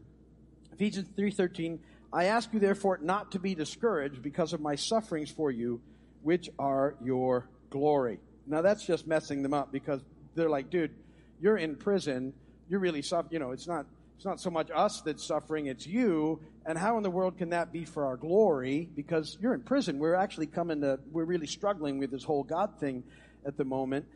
Ephesians 0.72 1.08
3.13, 1.18 1.78
I 2.12 2.26
ask 2.26 2.52
you 2.52 2.60
therefore 2.60 3.00
not 3.02 3.32
to 3.32 3.40
be 3.40 3.54
discouraged 3.54 4.22
because 4.22 4.52
of 4.52 4.60
my 4.60 4.76
sufferings 4.76 5.30
for 5.30 5.50
you, 5.50 5.80
which 6.22 6.48
are 6.58 6.94
your 7.02 7.48
glory. 7.70 8.20
Now 8.46 8.62
that's 8.62 8.86
just 8.86 9.06
messing 9.06 9.42
them 9.42 9.52
up 9.52 9.72
because 9.72 10.00
they're 10.34 10.48
like, 10.48 10.70
dude, 10.70 10.94
you're 11.40 11.58
in 11.58 11.76
prison. 11.76 12.32
You're 12.68 12.80
really 12.80 13.02
suffering. 13.02 13.32
You 13.32 13.38
know, 13.40 13.50
it's 13.50 13.66
not 13.66 13.86
it's 14.18 14.24
not 14.24 14.40
so 14.40 14.50
much 14.50 14.68
us 14.74 15.00
that's 15.02 15.24
suffering, 15.24 15.66
it's 15.66 15.86
you. 15.86 16.40
And 16.66 16.76
how 16.76 16.96
in 16.96 17.04
the 17.04 17.10
world 17.10 17.38
can 17.38 17.50
that 17.50 17.72
be 17.72 17.84
for 17.84 18.04
our 18.04 18.16
glory? 18.16 18.88
Because 18.96 19.38
you're 19.40 19.54
in 19.54 19.60
prison. 19.60 20.00
We're 20.00 20.16
actually 20.16 20.48
coming 20.48 20.80
to, 20.80 20.98
we're 21.12 21.22
really 21.22 21.46
struggling 21.46 22.00
with 22.00 22.10
this 22.10 22.24
whole 22.24 22.42
God 22.42 22.80
thing 22.80 23.04
at 23.46 23.56
the 23.56 23.62
moment. 23.62 24.06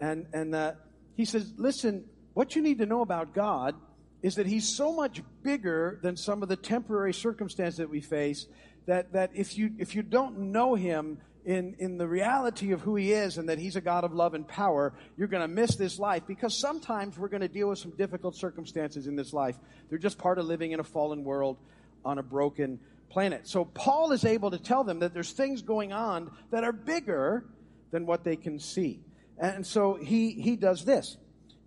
And, 0.00 0.26
and 0.32 0.52
uh, 0.52 0.72
he 1.14 1.24
says, 1.24 1.52
listen, 1.56 2.06
what 2.34 2.56
you 2.56 2.62
need 2.62 2.78
to 2.78 2.86
know 2.86 3.02
about 3.02 3.34
God 3.34 3.76
is 4.20 4.34
that 4.34 4.48
he's 4.48 4.68
so 4.68 4.92
much 4.92 5.22
bigger 5.44 6.00
than 6.02 6.16
some 6.16 6.42
of 6.42 6.48
the 6.48 6.56
temporary 6.56 7.14
circumstances 7.14 7.78
that 7.78 7.88
we 7.88 8.00
face 8.00 8.48
that, 8.86 9.12
that 9.12 9.30
if 9.32 9.56
you, 9.56 9.74
if 9.78 9.94
you 9.94 10.02
don't 10.02 10.40
know 10.50 10.74
him, 10.74 11.18
in, 11.44 11.74
in 11.78 11.98
the 11.98 12.06
reality 12.06 12.72
of 12.72 12.80
who 12.82 12.96
he 12.96 13.12
is 13.12 13.38
and 13.38 13.48
that 13.48 13.58
he's 13.58 13.76
a 13.76 13.80
God 13.80 14.04
of 14.04 14.12
love 14.12 14.34
and 14.34 14.46
power, 14.46 14.92
you're 15.16 15.28
going 15.28 15.42
to 15.42 15.48
miss 15.48 15.74
this 15.76 15.98
life 15.98 16.22
because 16.26 16.56
sometimes 16.56 17.18
we're 17.18 17.28
going 17.28 17.40
to 17.40 17.48
deal 17.48 17.68
with 17.68 17.78
some 17.78 17.90
difficult 17.92 18.36
circumstances 18.36 19.06
in 19.06 19.16
this 19.16 19.32
life. 19.32 19.56
They're 19.88 19.98
just 19.98 20.18
part 20.18 20.38
of 20.38 20.46
living 20.46 20.72
in 20.72 20.80
a 20.80 20.84
fallen 20.84 21.24
world 21.24 21.58
on 22.04 22.18
a 22.18 22.22
broken 22.22 22.78
planet. 23.10 23.48
So 23.48 23.64
Paul 23.64 24.12
is 24.12 24.24
able 24.24 24.52
to 24.52 24.58
tell 24.58 24.84
them 24.84 25.00
that 25.00 25.12
there's 25.14 25.32
things 25.32 25.62
going 25.62 25.92
on 25.92 26.30
that 26.50 26.64
are 26.64 26.72
bigger 26.72 27.44
than 27.90 28.06
what 28.06 28.24
they 28.24 28.36
can 28.36 28.58
see. 28.58 29.00
And 29.38 29.66
so 29.66 29.94
he, 29.94 30.32
he 30.32 30.56
does 30.56 30.84
this. 30.84 31.16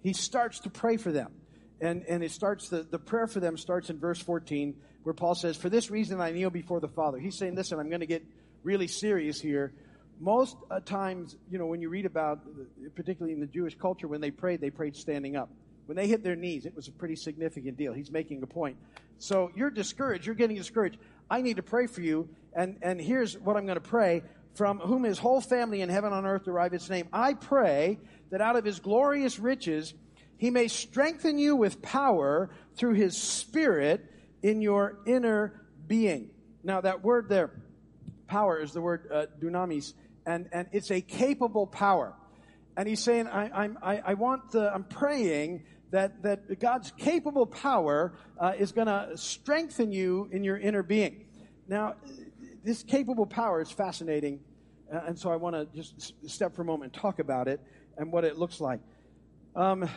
He 0.01 0.13
starts 0.13 0.59
to 0.61 0.69
pray 0.69 0.97
for 0.97 1.11
them. 1.11 1.31
And, 1.81 2.05
and 2.07 2.23
it 2.23 2.31
starts, 2.31 2.69
the, 2.69 2.83
the 2.83 2.99
prayer 2.99 3.27
for 3.27 3.41
them 3.41 3.57
starts 3.57 3.89
in 3.89 3.99
verse 3.99 4.19
14, 4.19 4.75
where 5.03 5.13
Paul 5.13 5.35
says, 5.35 5.57
For 5.57 5.69
this 5.69 5.91
reason 5.91 6.21
I 6.21 6.31
kneel 6.31 6.49
before 6.49 6.79
the 6.79 6.87
Father. 6.87 7.19
He's 7.19 7.37
saying, 7.37 7.55
Listen, 7.55 7.79
I'm 7.79 7.89
going 7.89 7.99
to 7.99 8.05
get 8.05 8.25
really 8.65 8.87
serious 8.87 9.39
here. 9.39 9.73
Most 10.19 10.57
uh, 10.71 10.79
times, 10.79 11.37
you 11.51 11.59
know, 11.59 11.67
when 11.67 11.81
you 11.81 11.89
read 11.89 12.05
about, 12.05 12.39
particularly 12.95 13.33
in 13.33 13.39
the 13.39 13.45
Jewish 13.45 13.77
culture, 13.77 14.07
when 14.07 14.21
they 14.21 14.31
prayed, 14.31 14.59
they 14.59 14.69
prayed 14.69 14.95
standing 14.95 15.35
up. 15.35 15.49
When 15.85 15.95
they 15.95 16.07
hit 16.07 16.23
their 16.23 16.35
knees, 16.35 16.65
it 16.65 16.75
was 16.75 16.87
a 16.87 16.91
pretty 16.91 17.15
significant 17.15 17.77
deal. 17.77 17.93
He's 17.93 18.11
making 18.11 18.41
a 18.41 18.47
point. 18.47 18.77
So 19.19 19.51
you're 19.55 19.69
discouraged. 19.69 20.25
You're 20.25 20.35
getting 20.35 20.57
discouraged. 20.57 20.97
I 21.29 21.41
need 21.41 21.57
to 21.57 21.63
pray 21.63 21.85
for 21.85 22.01
you. 22.01 22.27
And, 22.53 22.77
and 22.81 22.99
here's 22.99 23.37
what 23.37 23.55
I'm 23.55 23.65
going 23.65 23.75
to 23.77 23.81
pray 23.81 24.23
from 24.55 24.79
whom 24.79 25.03
his 25.03 25.19
whole 25.19 25.41
family 25.41 25.81
in 25.81 25.89
heaven 25.89 26.11
on 26.11 26.25
earth 26.25 26.45
derive 26.45 26.73
its 26.73 26.89
name. 26.89 27.07
I 27.13 27.33
pray 27.35 27.99
that 28.31 28.41
out 28.41 28.55
of 28.55 28.65
his 28.65 28.79
glorious 28.79 29.37
riches, 29.37 29.93
he 30.37 30.49
may 30.49 30.69
strengthen 30.69 31.37
you 31.37 31.55
with 31.55 31.81
power 31.81 32.49
through 32.75 32.93
his 32.93 33.15
spirit 33.15 34.09
in 34.41 34.61
your 34.61 34.97
inner 35.05 35.61
being. 35.87 36.31
Now, 36.63 36.81
that 36.81 37.03
word 37.03 37.29
there, 37.29 37.51
power, 38.27 38.59
is 38.59 38.73
the 38.73 38.81
word 38.81 39.09
uh, 39.11 39.25
dunamis, 39.39 39.93
and, 40.25 40.47
and 40.51 40.67
it's 40.71 40.91
a 40.91 41.01
capable 41.01 41.67
power. 41.67 42.13
And 42.77 42.87
he's 42.87 43.01
saying, 43.01 43.27
I, 43.27 43.49
I'm, 43.63 43.77
I, 43.81 43.97
I 43.99 44.13
want 44.15 44.51
the, 44.51 44.73
I'm 44.73 44.83
praying 44.83 45.63
that, 45.91 46.23
that 46.23 46.59
God's 46.59 46.91
capable 46.91 47.45
power 47.45 48.17
uh, 48.39 48.53
is 48.57 48.71
going 48.71 48.87
to 48.87 49.11
strengthen 49.15 49.91
you 49.91 50.29
in 50.31 50.43
your 50.43 50.57
inner 50.57 50.83
being. 50.83 51.25
Now, 51.67 51.95
this 52.63 52.83
capable 52.83 53.25
power 53.25 53.61
is 53.61 53.71
fascinating, 53.71 54.41
uh, 54.93 55.01
and 55.07 55.17
so 55.17 55.31
I 55.31 55.37
want 55.37 55.55
to 55.55 55.65
just 55.75 56.13
step 56.27 56.55
for 56.55 56.63
a 56.63 56.65
moment 56.65 56.93
and 56.93 57.01
talk 57.01 57.19
about 57.19 57.47
it 57.47 57.61
and 57.97 58.11
what 58.11 58.25
it 58.25 58.37
looks 58.37 58.59
like. 58.59 58.81
Um, 59.55 59.89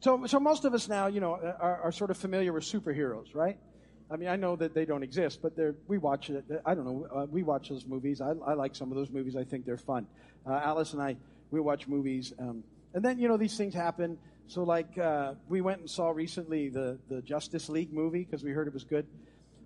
so, 0.00 0.26
so 0.26 0.38
most 0.38 0.64
of 0.64 0.74
us 0.74 0.88
now, 0.88 1.06
you 1.06 1.20
know, 1.20 1.32
are, 1.32 1.80
are, 1.84 1.92
sort 1.92 2.10
of 2.10 2.16
familiar 2.16 2.52
with 2.52 2.62
superheroes, 2.62 3.34
right? 3.34 3.58
I 4.10 4.16
mean, 4.16 4.28
I 4.28 4.36
know 4.36 4.56
that 4.56 4.74
they 4.74 4.86
don't 4.86 5.02
exist, 5.02 5.40
but 5.42 5.52
we 5.86 5.98
watch 5.98 6.30
it. 6.30 6.44
I 6.64 6.74
don't 6.74 6.84
know. 6.84 7.06
Uh, 7.14 7.26
we 7.26 7.42
watch 7.42 7.68
those 7.68 7.84
movies. 7.84 8.20
I, 8.20 8.30
I, 8.46 8.54
like 8.54 8.74
some 8.74 8.90
of 8.90 8.96
those 8.96 9.10
movies. 9.10 9.36
I 9.36 9.44
think 9.44 9.66
they're 9.66 9.76
fun. 9.76 10.06
Uh, 10.46 10.54
Alice 10.54 10.94
and 10.94 11.02
I, 11.02 11.16
we 11.50 11.60
watch 11.60 11.86
movies. 11.86 12.32
Um, 12.38 12.64
and 12.94 13.04
then, 13.04 13.18
you 13.18 13.28
know, 13.28 13.36
these 13.36 13.56
things 13.56 13.74
happen. 13.74 14.16
So, 14.46 14.62
like, 14.62 14.96
uh, 14.96 15.34
we 15.48 15.60
went 15.60 15.80
and 15.80 15.90
saw 15.90 16.08
recently 16.08 16.70
the, 16.70 16.98
the 17.10 17.20
Justice 17.20 17.68
League 17.68 17.92
movie 17.92 18.24
because 18.24 18.42
we 18.42 18.52
heard 18.52 18.66
it 18.66 18.72
was 18.72 18.84
good. 18.84 19.06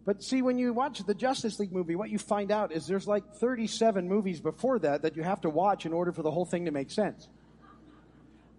But 0.05 0.25
see, 0.25 0.43
when 0.43 0.59
you 0.59 0.73
watch 0.73 0.99
the 1.07 1.15
Justice 1.15 1.61
League 1.61 1.73
movie, 1.73 1.95
what 1.95 2.11
you 2.11 2.19
find 2.19 2.51
out 2.51 2.73
is 2.73 2.89
there's 2.89 3.07
like 3.07 3.37
37 3.37 4.09
movies 4.09 4.41
before 4.41 4.81
that 4.81 5.03
that 5.03 5.17
you 5.17 5.23
have 5.23 5.41
to 5.43 5.51
watch 5.51 5.87
in 5.87 5.93
order 5.93 6.13
for 6.13 6.23
the 6.23 6.31
whole 6.33 6.45
thing 6.45 6.65
to 6.65 6.73
make 6.73 6.91
sense. 6.91 7.29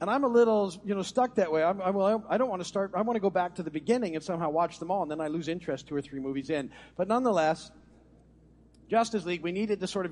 And 0.03 0.11
I'm 0.11 0.25
a 0.25 0.27
little, 0.27 0.73
you 0.83 0.93
know, 0.93 1.01
stuck 1.01 1.35
that 1.35 1.49
way. 1.49 1.63
I'm, 1.63 1.81
I, 1.81 2.17
I 2.27 2.37
don't 2.37 2.49
want 2.49 2.61
to 2.61 2.67
start. 2.67 2.91
I 2.93 3.01
want 3.03 3.15
to 3.15 3.21
go 3.21 3.29
back 3.29 3.55
to 3.55 3.63
the 3.63 3.71
beginning 3.71 4.15
and 4.15 4.21
somehow 4.21 4.49
watch 4.49 4.77
them 4.77 4.91
all, 4.91 5.01
and 5.01 5.09
then 5.09 5.21
I 5.21 5.27
lose 5.27 5.47
interest 5.47 5.87
two 5.87 5.95
or 5.95 6.01
three 6.01 6.19
movies 6.19 6.49
in. 6.49 6.71
But 6.97 7.07
nonetheless, 7.07 7.71
Justice 8.89 9.23
League, 9.23 9.43
we 9.43 9.53
needed 9.53 9.79
to 9.79 9.87
sort 9.87 10.05
of 10.05 10.11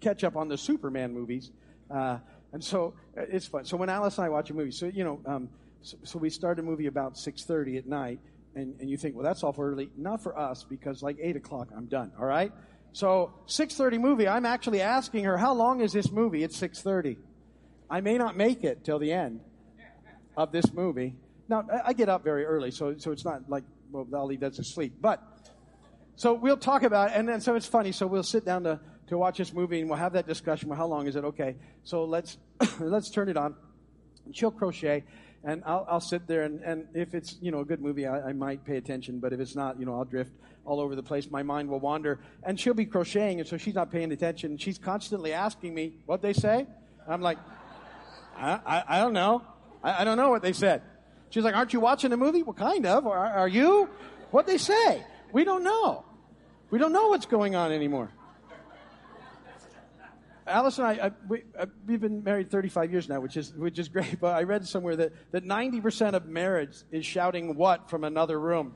catch 0.00 0.24
up 0.24 0.36
on 0.36 0.48
the 0.48 0.56
Superman 0.56 1.12
movies, 1.12 1.50
uh, 1.90 2.16
and 2.54 2.64
so 2.64 2.94
uh, 3.14 3.24
it's 3.28 3.44
fun. 3.44 3.66
So 3.66 3.76
when 3.76 3.90
Alice 3.90 4.16
and 4.16 4.24
I 4.24 4.30
watch 4.30 4.48
a 4.48 4.54
movie, 4.54 4.70
so 4.70 4.86
you 4.86 5.04
know, 5.04 5.20
um, 5.26 5.50
so, 5.82 5.98
so 6.02 6.18
we 6.18 6.30
start 6.30 6.58
a 6.58 6.62
movie 6.62 6.86
about 6.86 7.16
6:30 7.16 7.76
at 7.76 7.86
night 7.86 8.20
and, 8.54 8.74
and 8.80 8.88
you 8.88 8.96
think, 8.96 9.14
well, 9.14 9.24
that's 9.24 9.44
awful 9.44 9.64
early. 9.64 9.90
Not 9.98 10.22
for 10.22 10.36
us, 10.36 10.64
because 10.64 11.02
like 11.02 11.18
8 11.20 11.36
o'clock, 11.36 11.68
I'm 11.76 11.86
done, 11.86 12.10
all 12.18 12.24
right? 12.24 12.52
So 12.94 13.34
6.30 13.48 14.00
movie, 14.00 14.26
I'm 14.26 14.46
actually 14.46 14.80
asking 14.80 15.24
her, 15.24 15.36
how 15.36 15.52
long 15.52 15.82
is 15.82 15.92
this 15.92 16.10
movie? 16.10 16.42
It's 16.42 16.58
6.30. 16.58 17.18
I 17.88 18.00
may 18.00 18.18
not 18.18 18.36
make 18.36 18.64
it 18.64 18.84
till 18.84 18.98
the 18.98 19.12
end 19.12 19.40
of 20.36 20.52
this 20.52 20.72
movie. 20.72 21.14
Now, 21.48 21.66
I 21.84 21.92
get 21.92 22.08
up 22.08 22.24
very 22.24 22.44
early, 22.44 22.70
so, 22.70 22.96
so 22.98 23.12
it's 23.12 23.24
not 23.24 23.48
like, 23.48 23.64
well, 23.92 24.06
Ali 24.14 24.36
does 24.36 24.56
sleep. 24.66 24.94
But, 25.00 25.22
so 26.16 26.34
we'll 26.34 26.56
talk 26.56 26.82
about 26.82 27.10
it, 27.10 27.16
and 27.16 27.28
then, 27.28 27.40
so 27.40 27.54
it's 27.54 27.66
funny, 27.66 27.92
so 27.92 28.06
we'll 28.06 28.22
sit 28.22 28.44
down 28.44 28.64
to, 28.64 28.80
to 29.08 29.18
watch 29.18 29.38
this 29.38 29.52
movie, 29.52 29.80
and 29.80 29.88
we'll 29.88 29.98
have 29.98 30.14
that 30.14 30.26
discussion. 30.26 30.68
Well, 30.68 30.78
how 30.78 30.86
long 30.86 31.06
is 31.06 31.14
it? 31.14 31.24
Okay, 31.24 31.56
so 31.84 32.04
let's, 32.04 32.38
let's 32.80 33.10
turn 33.10 33.28
it 33.28 33.36
on. 33.36 33.54
She'll 34.32 34.50
crochet 34.50 35.04
and 35.46 35.62
I'll, 35.64 35.86
I'll 35.88 36.00
sit 36.00 36.26
there 36.26 36.42
and, 36.42 36.60
and 36.62 36.88
if 36.92 37.14
it's 37.14 37.36
you 37.40 37.50
know 37.50 37.60
a 37.60 37.64
good 37.64 37.80
movie 37.80 38.06
I, 38.06 38.28
I 38.28 38.32
might 38.32 38.64
pay 38.64 38.76
attention 38.76 39.20
but 39.20 39.32
if 39.32 39.40
it's 39.40 39.54
not 39.54 39.78
you 39.78 39.86
know 39.86 39.94
I'll 39.94 40.04
drift 40.04 40.32
all 40.64 40.80
over 40.80 40.96
the 40.96 41.02
place 41.02 41.30
my 41.30 41.42
mind 41.42 41.68
will 41.68 41.78
wander 41.78 42.18
and 42.42 42.58
she'll 42.58 42.74
be 42.74 42.84
crocheting 42.84 43.40
and 43.40 43.48
so 43.48 43.56
she's 43.56 43.74
not 43.74 43.90
paying 43.90 44.12
attention 44.12 44.58
she's 44.58 44.78
constantly 44.78 45.32
asking 45.32 45.72
me 45.72 45.94
what 46.06 46.20
they 46.20 46.32
say 46.32 46.66
I'm 47.08 47.22
like 47.22 47.38
I, 48.36 48.60
I, 48.66 48.84
I 48.88 48.98
don't 49.00 49.12
know 49.12 49.42
I, 49.82 50.02
I, 50.02 50.04
don't 50.04 50.16
know 50.16 50.30
what 50.30 50.42
they 50.42 50.52
said 50.52 50.82
she's 51.30 51.44
like 51.44 51.54
aren't 51.54 51.72
you 51.72 51.80
watching 51.80 52.10
the 52.10 52.16
movie 52.16 52.42
well 52.42 52.54
kind 52.54 52.86
of 52.86 53.06
are, 53.06 53.16
are 53.16 53.48
you 53.48 53.88
what 54.30 54.46
they 54.46 54.58
say 54.58 55.04
we 55.32 55.44
don't 55.44 55.64
know 55.64 56.04
we 56.70 56.78
don't 56.78 56.92
know 56.92 57.08
what's 57.08 57.26
going 57.26 57.54
on 57.54 57.72
anymore 57.72 58.10
Alice 60.46 60.78
and 60.78 60.86
I, 60.86 61.06
I 61.06 61.10
we, 61.26 61.42
have 61.58 61.70
uh, 61.70 61.96
been 61.98 62.22
married 62.22 62.50
35 62.50 62.92
years 62.92 63.08
now, 63.08 63.18
which 63.18 63.36
is 63.36 63.52
which 63.52 63.80
is 63.80 63.88
great. 63.88 64.20
But 64.20 64.36
I 64.36 64.44
read 64.44 64.66
somewhere 64.66 64.94
that 64.94 65.32
that 65.32 65.44
90% 65.44 66.14
of 66.14 66.26
marriage 66.26 66.76
is 66.92 67.04
shouting 67.04 67.56
"what" 67.56 67.90
from 67.90 68.04
another 68.04 68.38
room. 68.38 68.74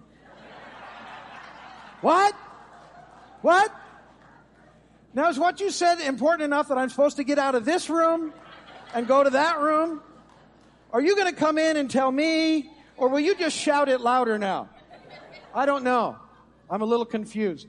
what? 2.01 2.35
What? 3.43 3.73
Now 5.15 5.29
is 5.29 5.39
what 5.39 5.61
you 5.61 5.71
said 5.71 6.01
important 6.01 6.43
enough 6.43 6.69
that 6.69 6.79
I'm 6.79 6.89
supposed 6.89 7.17
to 7.19 7.25
get 7.25 7.39
out 7.39 7.55
of 7.55 7.65
this 7.65 7.89
room 7.89 8.33
and 8.95 9.07
go 9.07 9.23
to 9.23 9.31
that 9.31 9.61
room? 9.61 10.03
Are 10.93 11.01
you 11.01 11.15
going 11.17 11.33
to 11.33 11.39
come 11.39 11.59
in 11.59 11.77
and 11.77 11.91
tell 11.91 12.11
me, 12.11 12.71
or 12.97 13.09
will 13.09 13.21
you 13.21 13.35
just 13.35 13.57
shout 13.57 13.89
it 13.89 14.01
louder 14.01 14.39
now? 14.39 14.69
I 15.55 15.67
don't 15.67 15.85
know. 15.85 16.17
I'm 16.69 16.83
a 16.83 16.85
little 16.85 17.07
confused. 17.07 17.69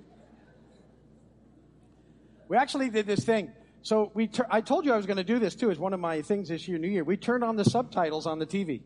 We 2.48 2.58
actually 2.58 2.90
did 2.90 3.06
this 3.06 3.24
thing. 3.24 3.52
So 3.84 4.12
we, 4.14 4.28
tur- 4.28 4.48
I 4.50 4.62
told 4.62 4.86
you 4.86 4.94
I 4.94 4.98
was 4.98 5.06
going 5.06 5.18
to 5.18 5.24
do 5.24 5.40
this 5.40 5.56
too 5.56 5.72
as 5.72 5.80
one 5.80 5.94
of 5.94 6.00
my 6.00 6.22
things 6.22 6.50
this 6.50 6.68
year, 6.68 6.78
New 6.78 6.88
Year. 6.88 7.04
We 7.04 7.18
turned 7.18 7.44
on 7.44 7.56
the 7.56 7.66
subtitles 7.66 8.28
on 8.28 8.40
the 8.40 8.46
TV 8.46 8.82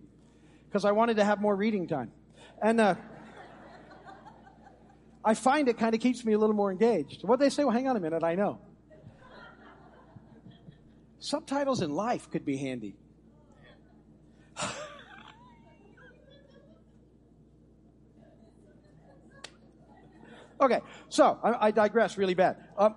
because 0.67 0.85
I 0.85 0.91
wanted 0.91 1.17
to 1.17 1.25
have 1.25 1.41
more 1.41 1.55
reading 1.55 1.87
time, 1.87 2.11
and 2.61 2.79
uh, 2.79 2.95
I 5.23 5.33
find 5.33 5.67
it 5.67 5.77
kind 5.77 5.95
of 5.95 6.01
keeps 6.01 6.23
me 6.23 6.33
a 6.33 6.37
little 6.37 6.55
more 6.55 6.71
engaged. 6.71 7.23
What 7.23 7.39
they 7.39 7.49
say? 7.49 7.63
Well, 7.63 7.73
hang 7.73 7.87
on 7.87 7.97
a 7.97 7.99
minute. 7.99 8.23
I 8.23 8.35
know. 8.35 8.59
Subtitles 11.25 11.81
in 11.81 11.91
life 11.95 12.29
could 12.29 12.45
be 12.45 12.55
handy. 12.55 12.95
okay, 20.61 20.81
so 21.09 21.39
I, 21.43 21.67
I, 21.67 21.71
digress 21.71 22.19
really 22.19 22.35
bad. 22.35 22.57
Um, 22.77 22.93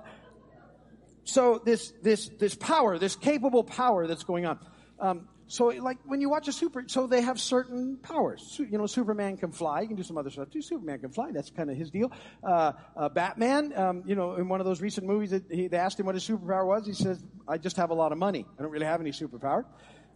so 1.24 1.62
this 1.64 1.94
this 2.02 2.28
this 2.38 2.54
power, 2.54 2.98
this 2.98 3.16
capable 3.16 3.64
power 3.64 4.06
that's 4.06 4.24
going 4.24 4.44
on. 4.44 4.58
Um, 5.00 5.26
so 5.48 5.66
like 5.68 5.98
when 6.04 6.20
you 6.20 6.28
watch 6.28 6.46
a 6.46 6.52
super, 6.52 6.84
so 6.86 7.06
they 7.06 7.22
have 7.22 7.40
certain 7.40 7.96
powers. 7.96 8.60
You 8.60 8.76
know, 8.76 8.86
Superman 8.86 9.38
can 9.38 9.50
fly. 9.50 9.80
You 9.80 9.88
can 9.88 9.96
do 9.96 10.02
some 10.02 10.18
other 10.18 10.28
stuff 10.28 10.50
too. 10.50 10.60
Superman 10.60 11.00
can 11.00 11.10
fly. 11.10 11.30
That's 11.32 11.50
kind 11.50 11.70
of 11.70 11.76
his 11.76 11.90
deal. 11.90 12.12
Uh, 12.44 12.72
uh, 12.94 13.08
Batman, 13.08 13.72
um, 13.74 14.02
you 14.06 14.14
know, 14.14 14.34
in 14.34 14.48
one 14.48 14.60
of 14.60 14.66
those 14.66 14.82
recent 14.82 15.06
movies, 15.06 15.30
that 15.30 15.44
he, 15.50 15.66
they 15.66 15.78
asked 15.78 15.98
him 15.98 16.04
what 16.04 16.14
his 16.14 16.28
superpower 16.28 16.66
was. 16.66 16.86
He 16.86 16.92
says, 16.92 17.24
"I 17.48 17.56
just 17.56 17.78
have 17.78 17.88
a 17.90 17.94
lot 17.94 18.12
of 18.12 18.18
money. 18.18 18.44
I 18.58 18.62
don't 18.62 18.70
really 18.70 18.86
have 18.86 19.00
any 19.00 19.10
superpower." 19.10 19.64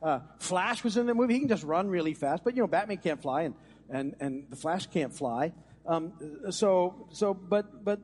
Uh, 0.03 0.21
Flash 0.39 0.85
was 0.85 0.99
in 0.99 1.07
the 1.07 1.15
movie. 1.15 1.35
He 1.35 1.41
can 1.41 1.49
just 1.49 1.65
run 1.65 1.89
really 1.89 2.13
fast, 2.13 2.45
but 2.45 2.55
you 2.55 2.63
know, 2.63 2.69
Batman 2.69 2.99
can't 2.99 3.23
fly, 3.23 3.43
and 3.43 3.55
and 3.89 4.15
and 4.21 4.45
the 4.51 4.57
Flash 4.57 4.87
can't 4.89 5.15
fly. 5.15 5.53
Um, 5.87 6.13
so 6.51 7.09
so, 7.11 7.33
but 7.33 7.83
but 7.83 8.01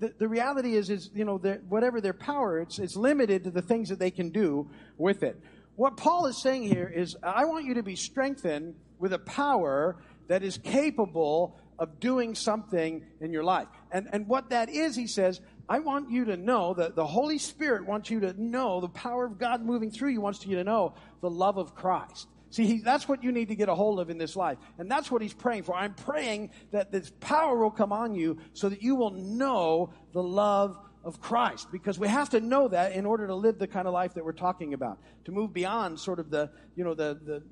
the, 0.00 0.12
the 0.18 0.28
reality 0.28 0.74
is, 0.74 0.90
is 0.90 1.10
you 1.14 1.24
know, 1.24 1.38
whatever 1.68 2.00
their 2.00 2.12
power, 2.12 2.58
it's, 2.58 2.78
it's 2.78 2.96
limited 2.96 3.44
to 3.44 3.50
the 3.50 3.62
things 3.62 3.88
that 3.90 3.98
they 3.98 4.10
can 4.10 4.30
do 4.30 4.68
with 4.96 5.22
it. 5.22 5.40
What 5.78 5.96
Paul 5.96 6.26
is 6.26 6.36
saying 6.36 6.64
here 6.64 6.92
is, 6.92 7.16
I 7.22 7.44
want 7.44 7.64
you 7.64 7.74
to 7.74 7.84
be 7.84 7.94
strengthened 7.94 8.74
with 8.98 9.12
a 9.12 9.18
power 9.20 9.96
that 10.26 10.42
is 10.42 10.58
capable 10.58 11.56
of 11.78 12.00
doing 12.00 12.34
something 12.34 13.06
in 13.20 13.32
your 13.32 13.44
life. 13.44 13.68
And, 13.92 14.08
and 14.12 14.26
what 14.26 14.50
that 14.50 14.70
is, 14.70 14.96
he 14.96 15.06
says, 15.06 15.40
I 15.68 15.78
want 15.78 16.10
you 16.10 16.24
to 16.24 16.36
know 16.36 16.74
that 16.74 16.96
the 16.96 17.06
Holy 17.06 17.38
Spirit 17.38 17.86
wants 17.86 18.10
you 18.10 18.18
to 18.18 18.34
know 18.42 18.80
the 18.80 18.88
power 18.88 19.24
of 19.24 19.38
God 19.38 19.64
moving 19.64 19.92
through 19.92 20.10
you 20.10 20.20
wants 20.20 20.44
you 20.44 20.56
to 20.56 20.64
know 20.64 20.94
the 21.20 21.30
love 21.30 21.58
of 21.58 21.76
Christ. 21.76 22.26
See, 22.50 22.66
he, 22.66 22.80
that's 22.80 23.06
what 23.06 23.22
you 23.22 23.30
need 23.30 23.46
to 23.50 23.54
get 23.54 23.68
a 23.68 23.74
hold 23.76 24.00
of 24.00 24.10
in 24.10 24.18
this 24.18 24.34
life. 24.34 24.58
And 24.78 24.90
that's 24.90 25.12
what 25.12 25.22
he's 25.22 25.32
praying 25.32 25.62
for. 25.62 25.76
I'm 25.76 25.94
praying 25.94 26.50
that 26.72 26.90
this 26.90 27.12
power 27.20 27.56
will 27.56 27.70
come 27.70 27.92
on 27.92 28.16
you 28.16 28.38
so 28.52 28.68
that 28.68 28.82
you 28.82 28.96
will 28.96 29.12
know 29.12 29.92
the 30.12 30.24
love 30.24 30.76
of 31.04 31.20
Christ. 31.20 31.70
Because 31.72 31.98
we 31.98 32.08
have 32.08 32.30
to 32.30 32.40
know 32.40 32.68
that 32.68 32.92
in 32.92 33.06
order 33.06 33.26
to 33.26 33.34
live 33.34 33.58
the 33.58 33.66
kind 33.66 33.86
of 33.86 33.94
life 33.94 34.14
that 34.14 34.24
we're 34.24 34.32
talking 34.32 34.74
about. 34.74 34.98
To 35.24 35.32
move 35.32 35.52
beyond 35.52 35.98
sort 35.98 36.18
of 36.18 36.30
the, 36.30 36.50
you 36.76 36.84
know, 36.84 36.94
the, 36.94 37.18
the 37.24 37.42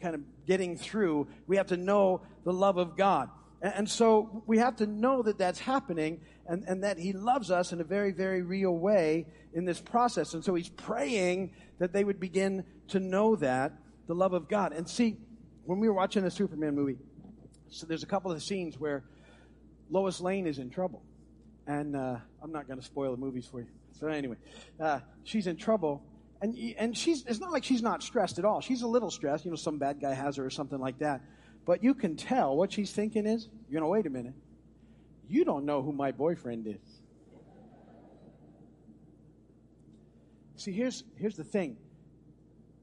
kind 0.00 0.14
of 0.14 0.22
getting 0.46 0.76
through, 0.76 1.28
we 1.46 1.56
have 1.56 1.68
to 1.68 1.76
know 1.76 2.22
the 2.44 2.52
love 2.52 2.76
of 2.76 2.96
God. 2.96 3.30
And, 3.62 3.74
and 3.74 3.90
so 3.90 4.42
we 4.46 4.58
have 4.58 4.76
to 4.76 4.86
know 4.86 5.22
that 5.22 5.38
that's 5.38 5.58
happening 5.58 6.20
and, 6.46 6.64
and 6.64 6.84
that 6.84 6.98
he 6.98 7.12
loves 7.12 7.50
us 7.50 7.72
in 7.72 7.80
a 7.80 7.84
very, 7.84 8.12
very 8.12 8.42
real 8.42 8.72
way 8.72 9.26
in 9.52 9.64
this 9.64 9.80
process. 9.80 10.34
And 10.34 10.44
so 10.44 10.54
he's 10.54 10.68
praying 10.68 11.52
that 11.78 11.92
they 11.92 12.04
would 12.04 12.20
begin 12.20 12.64
to 12.88 13.00
know 13.00 13.36
that, 13.36 13.72
the 14.06 14.14
love 14.14 14.32
of 14.32 14.48
God. 14.48 14.72
And 14.72 14.88
see, 14.88 15.16
when 15.64 15.80
we 15.80 15.88
were 15.88 15.94
watching 15.94 16.22
the 16.22 16.30
Superman 16.30 16.74
movie, 16.74 16.96
so 17.68 17.86
there's 17.86 18.04
a 18.04 18.06
couple 18.06 18.30
of 18.30 18.42
scenes 18.42 18.78
where 18.78 19.04
Lois 19.90 20.20
Lane 20.20 20.46
is 20.46 20.58
in 20.58 20.70
trouble. 20.70 21.02
And 21.66 21.96
uh, 21.96 22.16
I'm 22.42 22.52
not 22.52 22.68
going 22.68 22.78
to 22.78 22.84
spoil 22.84 23.10
the 23.10 23.16
movies 23.16 23.46
for 23.46 23.60
you. 23.60 23.66
So 23.98 24.08
anyway, 24.08 24.36
uh, 24.78 25.00
she's 25.24 25.46
in 25.46 25.56
trouble. 25.56 26.02
And, 26.40 26.56
and 26.78 26.96
she's, 26.96 27.24
it's 27.26 27.40
not 27.40 27.50
like 27.50 27.64
she's 27.64 27.82
not 27.82 28.02
stressed 28.02 28.38
at 28.38 28.44
all. 28.44 28.60
She's 28.60 28.82
a 28.82 28.86
little 28.86 29.10
stressed. 29.10 29.44
You 29.44 29.50
know, 29.50 29.56
some 29.56 29.78
bad 29.78 30.00
guy 30.00 30.14
has 30.14 30.36
her 30.36 30.44
or 30.44 30.50
something 30.50 30.78
like 30.78 30.98
that. 30.98 31.22
But 31.64 31.82
you 31.82 31.94
can 31.94 32.16
tell 32.16 32.56
what 32.56 32.72
she's 32.72 32.92
thinking 32.92 33.26
is, 33.26 33.48
you 33.68 33.80
know, 33.80 33.88
wait 33.88 34.06
a 34.06 34.10
minute. 34.10 34.34
You 35.28 35.44
don't 35.44 35.64
know 35.64 35.82
who 35.82 35.92
my 35.92 36.12
boyfriend 36.12 36.66
is. 36.68 37.00
See, 40.56 40.72
here's, 40.72 41.04
here's 41.16 41.36
the 41.36 41.44
thing. 41.44 41.76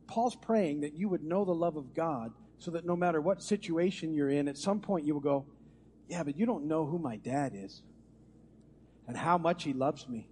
Paul's 0.07 0.35
praying 0.35 0.81
that 0.81 0.93
you 0.93 1.07
would 1.09 1.23
know 1.23 1.45
the 1.45 1.55
love 1.55 1.77
of 1.77 1.93
God 1.93 2.33
so 2.57 2.71
that 2.71 2.85
no 2.85 2.95
matter 2.95 3.21
what 3.21 3.41
situation 3.41 4.13
you're 4.13 4.29
in, 4.29 4.47
at 4.47 4.57
some 4.57 4.79
point 4.79 5.05
you 5.05 5.13
will 5.13 5.21
go, 5.21 5.45
Yeah, 6.07 6.23
but 6.23 6.37
you 6.37 6.45
don't 6.45 6.65
know 6.65 6.85
who 6.85 6.99
my 6.99 7.15
dad 7.17 7.53
is 7.55 7.81
and 9.07 9.17
how 9.17 9.37
much 9.37 9.63
he 9.63 9.73
loves 9.73 10.07
me. 10.07 10.27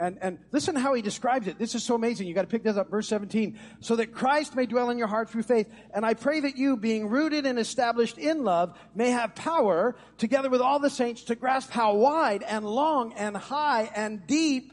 And, 0.00 0.18
and 0.20 0.38
listen 0.52 0.76
how 0.76 0.94
he 0.94 1.02
describes 1.02 1.48
it. 1.48 1.58
This 1.58 1.74
is 1.74 1.82
so 1.82 1.96
amazing. 1.96 2.28
You 2.28 2.34
got 2.34 2.42
to 2.42 2.48
pick 2.48 2.62
this 2.62 2.76
up, 2.76 2.88
verse 2.88 3.08
17. 3.08 3.58
So 3.80 3.96
that 3.96 4.12
Christ 4.12 4.54
may 4.54 4.66
dwell 4.66 4.90
in 4.90 4.98
your 4.98 5.08
heart 5.08 5.28
through 5.28 5.42
faith. 5.42 5.68
And 5.92 6.06
I 6.06 6.14
pray 6.14 6.40
that 6.40 6.56
you, 6.56 6.76
being 6.76 7.08
rooted 7.08 7.46
and 7.46 7.58
established 7.58 8.16
in 8.16 8.44
love, 8.44 8.78
may 8.94 9.10
have 9.10 9.34
power, 9.34 9.96
together 10.16 10.50
with 10.50 10.60
all 10.60 10.78
the 10.78 10.90
saints, 10.90 11.24
to 11.24 11.34
grasp 11.34 11.70
how 11.70 11.96
wide 11.96 12.44
and 12.44 12.64
long 12.64 13.12
and 13.14 13.36
high 13.36 13.90
and 13.94 14.24
deep 14.26 14.72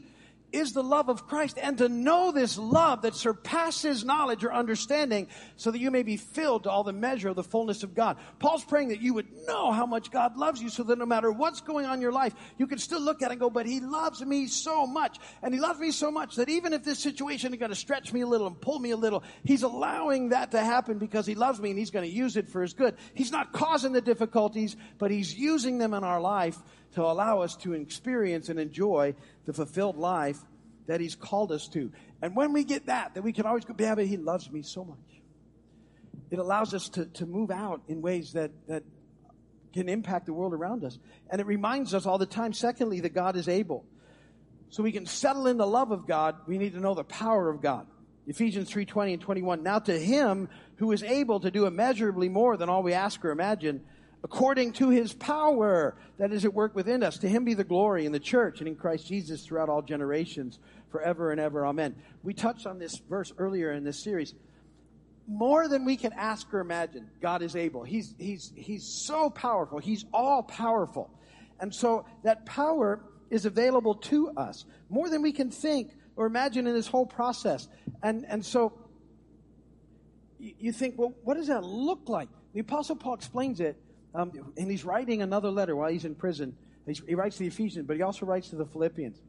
is 0.52 0.72
the 0.72 0.82
love 0.82 1.08
of 1.08 1.26
Christ 1.26 1.58
and 1.60 1.78
to 1.78 1.88
know 1.88 2.32
this 2.32 2.56
love 2.58 3.02
that 3.02 3.14
surpasses 3.14 4.04
knowledge 4.04 4.44
or 4.44 4.52
understanding 4.52 5.28
so 5.56 5.70
that 5.70 5.78
you 5.78 5.90
may 5.90 6.02
be 6.02 6.16
filled 6.16 6.64
to 6.64 6.70
all 6.70 6.84
the 6.84 6.92
measure 6.92 7.28
of 7.28 7.36
the 7.36 7.42
fullness 7.42 7.82
of 7.82 7.94
God. 7.94 8.16
Paul's 8.38 8.64
praying 8.64 8.88
that 8.88 9.00
you 9.00 9.14
would 9.14 9.26
know 9.46 9.72
how 9.72 9.86
much 9.86 10.10
God 10.10 10.36
loves 10.36 10.62
you 10.62 10.68
so 10.68 10.82
that 10.84 10.98
no 10.98 11.06
matter 11.06 11.30
what's 11.30 11.60
going 11.60 11.86
on 11.86 11.94
in 11.94 12.00
your 12.00 12.12
life, 12.12 12.34
you 12.58 12.66
can 12.66 12.78
still 12.78 13.00
look 13.00 13.22
at 13.22 13.30
it 13.30 13.32
and 13.32 13.40
go, 13.40 13.50
but 13.50 13.66
he 13.66 13.80
loves 13.80 14.24
me 14.24 14.46
so 14.46 14.86
much. 14.86 15.18
And 15.42 15.52
he 15.52 15.60
loves 15.60 15.80
me 15.80 15.90
so 15.90 16.10
much 16.10 16.36
that 16.36 16.48
even 16.48 16.72
if 16.72 16.84
this 16.84 16.98
situation 16.98 17.52
is 17.52 17.58
going 17.58 17.70
to 17.70 17.76
stretch 17.76 18.12
me 18.12 18.22
a 18.22 18.26
little 18.26 18.46
and 18.46 18.60
pull 18.60 18.78
me 18.78 18.90
a 18.90 18.96
little, 18.96 19.22
he's 19.44 19.62
allowing 19.62 20.30
that 20.30 20.52
to 20.52 20.60
happen 20.60 20.98
because 20.98 21.26
he 21.26 21.34
loves 21.34 21.60
me 21.60 21.70
and 21.70 21.78
he's 21.78 21.90
going 21.90 22.08
to 22.08 22.14
use 22.14 22.36
it 22.36 22.48
for 22.48 22.62
his 22.62 22.72
good. 22.72 22.96
He's 23.14 23.32
not 23.32 23.52
causing 23.52 23.92
the 23.92 24.00
difficulties, 24.00 24.76
but 24.98 25.10
he's 25.10 25.36
using 25.36 25.78
them 25.78 25.94
in 25.94 26.04
our 26.04 26.20
life 26.20 26.58
to 26.96 27.02
allow 27.02 27.42
us 27.42 27.54
to 27.56 27.74
experience 27.74 28.48
and 28.48 28.58
enjoy 28.58 29.14
the 29.44 29.52
fulfilled 29.52 29.98
life 29.98 30.38
that 30.86 30.98
He's 30.98 31.14
called 31.14 31.52
us 31.52 31.68
to. 31.68 31.92
And 32.22 32.34
when 32.34 32.54
we 32.54 32.64
get 32.64 32.86
that, 32.86 33.12
then 33.12 33.22
we 33.22 33.34
can 33.34 33.44
always 33.44 33.66
go, 33.66 33.74
yeah, 33.78 33.94
but 33.94 34.06
He 34.06 34.16
loves 34.16 34.50
me 34.50 34.62
so 34.62 34.82
much. 34.82 34.98
It 36.30 36.38
allows 36.38 36.72
us 36.72 36.88
to, 36.90 37.04
to 37.04 37.26
move 37.26 37.50
out 37.50 37.82
in 37.86 38.00
ways 38.00 38.32
that, 38.32 38.50
that 38.68 38.82
can 39.74 39.90
impact 39.90 40.24
the 40.24 40.32
world 40.32 40.54
around 40.54 40.84
us. 40.84 40.98
And 41.28 41.38
it 41.38 41.46
reminds 41.46 41.92
us 41.92 42.06
all 42.06 42.16
the 42.16 42.24
time, 42.24 42.54
secondly, 42.54 43.00
that 43.00 43.12
God 43.12 43.36
is 43.36 43.46
able. 43.46 43.84
So 44.70 44.82
we 44.82 44.90
can 44.90 45.04
settle 45.04 45.46
in 45.46 45.58
the 45.58 45.66
love 45.66 45.90
of 45.90 46.06
God, 46.06 46.36
we 46.46 46.56
need 46.56 46.72
to 46.72 46.80
know 46.80 46.94
the 46.94 47.04
power 47.04 47.50
of 47.50 47.60
God. 47.60 47.86
Ephesians 48.26 48.70
3:20 48.70 49.12
and 49.12 49.22
21. 49.22 49.62
Now 49.62 49.80
to 49.80 49.96
him 49.98 50.48
who 50.76 50.92
is 50.92 51.02
able 51.02 51.40
to 51.40 51.50
do 51.50 51.66
immeasurably 51.66 52.30
more 52.30 52.56
than 52.56 52.70
all 52.70 52.82
we 52.82 52.94
ask 52.94 53.22
or 53.22 53.30
imagine, 53.30 53.84
according 54.24 54.72
to 54.72 54.90
his 54.90 55.12
power 55.12 55.96
that 56.18 56.32
is 56.32 56.44
at 56.44 56.52
work 56.52 56.74
within 56.74 57.02
us. 57.02 57.18
To 57.18 57.28
him 57.28 57.44
be 57.44 57.54
the 57.54 57.64
glory 57.64 58.06
in 58.06 58.12
the 58.12 58.20
church 58.20 58.60
and 58.60 58.68
in 58.68 58.74
Christ 58.74 59.06
Jesus 59.06 59.44
throughout 59.44 59.68
all 59.68 59.82
generations, 59.82 60.58
forever 60.90 61.30
and 61.30 61.40
ever. 61.40 61.66
Amen. 61.66 61.94
We 62.22 62.34
touched 62.34 62.66
on 62.66 62.78
this 62.78 62.98
verse 63.08 63.32
earlier 63.38 63.72
in 63.72 63.84
this 63.84 64.02
series. 64.02 64.34
More 65.28 65.68
than 65.68 65.84
we 65.84 65.96
can 65.96 66.12
ask 66.12 66.52
or 66.54 66.60
imagine, 66.60 67.10
God 67.20 67.42
is 67.42 67.56
able. 67.56 67.82
He's, 67.82 68.14
he's, 68.18 68.52
he's 68.54 68.84
so 68.84 69.28
powerful. 69.30 69.78
He's 69.78 70.04
all 70.12 70.42
powerful. 70.42 71.10
And 71.60 71.74
so 71.74 72.06
that 72.22 72.46
power 72.46 73.00
is 73.30 73.44
available 73.44 73.94
to 73.94 74.30
us 74.30 74.64
more 74.88 75.08
than 75.08 75.22
we 75.22 75.32
can 75.32 75.50
think 75.50 75.92
or 76.16 76.26
imagine 76.26 76.66
in 76.66 76.74
this 76.74 76.86
whole 76.86 77.06
process. 77.06 77.68
And, 78.02 78.24
and 78.28 78.44
so 78.44 78.72
you, 80.38 80.72
think, 80.72 80.98
well, 80.98 81.14
what 81.24 81.34
does 81.34 81.48
that 81.48 81.64
look 81.64 82.08
like? 82.08 82.28
The 82.54 82.60
Apostle 82.60 82.96
Paul 82.96 83.14
explains 83.14 83.60
it 83.60 83.76
um, 84.16 84.32
and 84.56 84.70
he's 84.70 84.84
writing 84.84 85.20
another 85.22 85.50
letter 85.50 85.76
while 85.76 85.90
he's 85.90 86.04
in 86.04 86.14
prison. 86.14 86.56
He's, 86.86 87.02
he 87.06 87.14
writes 87.14 87.36
to 87.36 87.42
the 87.42 87.48
Ephesians, 87.48 87.86
but 87.86 87.96
he 87.96 88.02
also 88.02 88.24
writes 88.24 88.48
to 88.50 88.56
the 88.56 88.64
Philippians. 88.64 89.20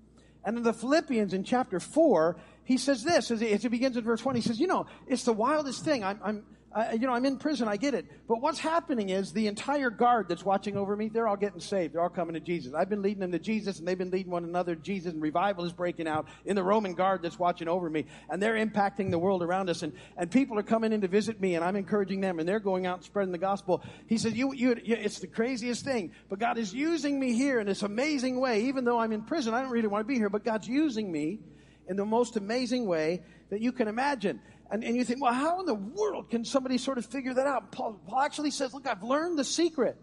And 0.46 0.58
in 0.58 0.64
the 0.64 0.74
Philippians, 0.74 1.34
in 1.34 1.44
chapter 1.44 1.80
4, 1.80 2.38
he 2.64 2.78
says 2.78 3.04
this, 3.04 3.30
as 3.32 3.42
he, 3.42 3.50
as 3.52 3.64
he 3.64 3.68
begins 3.68 3.98
in 3.98 4.04
verse 4.04 4.24
1, 4.24 4.36
he 4.36 4.42
says, 4.42 4.60
You 4.60 4.68
know, 4.68 4.86
it's 5.06 5.24
the 5.24 5.34
wildest 5.34 5.84
thing. 5.84 6.06
I'm, 6.06 6.20
I'm 6.24 6.46
I, 6.78 6.94
you 6.94 7.08
know, 7.08 7.14
I'm 7.14 7.26
in 7.26 7.38
prison, 7.38 7.68
I 7.68 7.76
get 7.76 7.96
it. 7.96 8.06
But 8.28 8.40
what's 8.40 8.60
happening 8.60 9.10
is 9.10 9.34
the 9.34 9.48
entire 9.48 9.90
guard 9.90 10.30
that's 10.30 10.46
watching 10.46 10.78
over 10.78 10.96
me, 10.96 11.10
they're 11.10 11.28
all 11.28 11.36
getting 11.36 11.60
saved. 11.60 11.96
They're 11.96 12.04
all 12.04 12.10
coming 12.10 12.36
to 12.36 12.40
Jesus. 12.40 12.76
I've 12.76 12.88
been 12.88 13.02
leading 13.02 13.22
them 13.22 13.32
to 13.32 13.40
Jesus, 13.40 13.80
and 13.80 13.88
they've 13.88 13.98
been 13.98 14.12
leading 14.12 14.32
one 14.32 14.44
another 14.44 14.76
to 14.76 14.82
Jesus, 14.82 15.12
and 15.12 15.20
revival 15.20 15.66
is 15.66 15.74
breaking 15.74 16.08
out 16.08 16.28
in 16.46 16.56
the 16.56 16.62
Roman 16.62 16.94
guard 16.94 17.24
that's 17.24 17.40
watching 17.40 17.68
over 17.68 17.90
me. 17.90 18.06
And 18.30 18.40
they're 18.40 18.64
impacting 18.64 19.10
the 19.10 19.18
world 19.18 19.42
around 19.42 19.72
us. 19.72 19.82
And, 19.82 19.92
and 20.18 20.30
people 20.30 20.60
are 20.60 20.64
coming 20.64 20.94
in 20.94 21.02
to 21.02 21.08
visit 21.08 21.42
me, 21.42 21.56
and 21.56 21.66
I'm 21.66 21.76
encouraging 21.76 22.22
them, 22.22 22.38
and 22.38 22.48
they're 22.48 22.60
going 22.60 22.86
out 22.86 22.98
and 22.98 23.06
spreading 23.06 23.32
the 23.32 23.40
gospel. 23.40 23.82
He 24.06 24.20
says, 24.20 24.34
you, 24.34 24.54
you, 24.54 24.76
you, 24.84 24.96
it's 24.96 25.18
the 25.18 25.26
craziest 25.26 25.84
thing. 25.84 26.12
But 26.30 26.38
God 26.38 26.60
is 26.60 26.76
using 26.76 27.20
me 27.20 27.34
here 27.34 27.60
in 27.60 27.66
this 27.66 27.82
amazing 27.82 28.40
way. 28.40 28.66
Even 28.66 28.86
though 28.86 29.00
I'm 29.00 29.14
in 29.14 29.24
prison, 29.24 29.56
I 29.56 29.64
don't 29.64 29.72
really 29.72 29.88
want 29.88 30.06
to 30.06 30.08
be 30.08 30.16
here, 30.16 30.30
but 30.30 30.46
God's 30.46 30.68
using 30.68 31.12
me 31.12 31.40
in 31.88 31.96
the 31.96 32.06
most 32.06 32.38
amazing 32.38 32.86
way 32.86 33.24
that 33.50 33.62
you 33.62 33.72
can 33.72 33.88
imagine. 33.88 34.42
And, 34.70 34.84
and 34.84 34.96
you 34.96 35.06
think, 35.06 35.22
well, 35.22 35.34
how 35.34 35.60
in 35.60 35.66
the 35.66 35.76
world 35.76 36.30
can 36.30 36.44
somebody 36.44 36.78
sort 36.78 36.98
of 36.98 37.06
figure 37.06 37.34
that 37.34 37.48
out? 37.48 37.72
Paul, 37.72 38.00
Paul 38.08 38.22
actually 38.22 38.52
says, 38.52 38.74
look, 38.74 38.86
I've 38.86 39.04
learned 39.04 39.40
the 39.40 39.44
secret. 39.44 39.98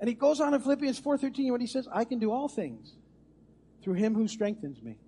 And 0.00 0.08
he 0.08 0.14
goes 0.14 0.40
on 0.40 0.54
in 0.54 0.60
Philippians 0.60 1.00
4.13, 1.00 1.50
when 1.50 1.60
he 1.60 1.66
says, 1.66 1.88
I 1.92 2.04
can 2.04 2.18
do 2.18 2.30
all 2.30 2.48
things 2.48 2.92
through 3.82 3.94
him 3.94 4.14
who 4.14 4.28
strengthens 4.28 4.82
me. 4.82 4.98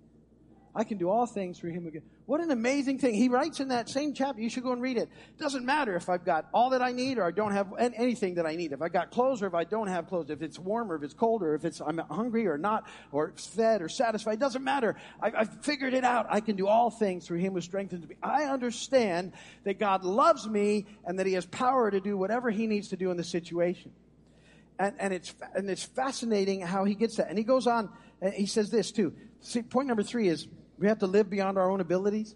I 0.73 0.85
can 0.85 0.97
do 0.97 1.09
all 1.09 1.25
things 1.25 1.59
through 1.59 1.71
him 1.71 1.85
again. 1.85 2.03
What 2.25 2.39
an 2.39 2.49
amazing 2.49 2.99
thing. 2.99 3.13
He 3.13 3.27
writes 3.27 3.59
in 3.59 3.67
that 3.69 3.89
same 3.89 4.13
chapter, 4.13 4.41
you 4.41 4.49
should 4.49 4.63
go 4.63 4.71
and 4.71 4.81
read 4.81 4.97
it. 4.97 5.09
Doesn't 5.37 5.65
matter 5.65 5.97
if 5.97 6.07
I've 6.07 6.23
got 6.23 6.47
all 6.53 6.69
that 6.69 6.81
I 6.81 6.93
need 6.93 7.17
or 7.17 7.25
I 7.25 7.31
don't 7.31 7.51
have 7.51 7.73
anything 7.77 8.35
that 8.35 8.45
I 8.45 8.55
need. 8.55 8.71
If 8.71 8.81
I 8.81 8.87
got 8.87 9.11
clothes 9.11 9.41
or 9.41 9.47
if 9.47 9.53
I 9.53 9.65
don't 9.65 9.87
have 9.87 10.07
clothes. 10.07 10.29
If 10.29 10.41
it's 10.41 10.57
warm 10.57 10.89
or 10.89 10.95
if 10.95 11.03
it's 11.03 11.13
cold 11.13 11.43
or 11.43 11.55
if 11.55 11.65
it's, 11.65 11.81
I'm 11.81 11.97
hungry 11.97 12.47
or 12.47 12.57
not, 12.57 12.87
or 13.11 13.33
fed 13.35 13.81
or 13.81 13.89
satisfied. 13.89 14.39
Doesn't 14.39 14.63
matter. 14.63 14.95
I, 15.21 15.31
I've 15.39 15.61
figured 15.61 15.93
it 15.93 16.05
out. 16.05 16.27
I 16.29 16.39
can 16.39 16.55
do 16.55 16.67
all 16.67 16.89
things 16.89 17.27
through 17.27 17.39
him 17.39 17.51
who 17.53 17.61
strengthens 17.61 18.07
me. 18.07 18.15
I 18.23 18.43
understand 18.43 19.33
that 19.65 19.77
God 19.77 20.05
loves 20.05 20.47
me 20.47 20.85
and 21.03 21.19
that 21.19 21.27
he 21.27 21.33
has 21.33 21.45
power 21.45 21.91
to 21.91 21.99
do 21.99 22.15
whatever 22.15 22.49
he 22.49 22.65
needs 22.65 22.87
to 22.89 22.95
do 22.95 23.11
in 23.11 23.17
the 23.17 23.25
situation. 23.25 23.91
And, 24.79 24.95
and 24.99 25.13
it's, 25.13 25.35
and 25.53 25.69
it's 25.69 25.83
fascinating 25.83 26.61
how 26.61 26.85
he 26.85 26.95
gets 26.95 27.17
that. 27.17 27.27
And 27.27 27.37
he 27.37 27.43
goes 27.43 27.67
on, 27.67 27.89
he 28.33 28.45
says 28.45 28.69
this 28.69 28.91
too. 28.91 29.13
See, 29.41 29.63
point 29.63 29.87
number 29.87 30.03
three 30.03 30.29
is, 30.29 30.47
we 30.81 30.87
have 30.87 30.99
to 30.99 31.07
live 31.07 31.29
beyond 31.29 31.59
our 31.59 31.69
own 31.69 31.79
abilities. 31.79 32.33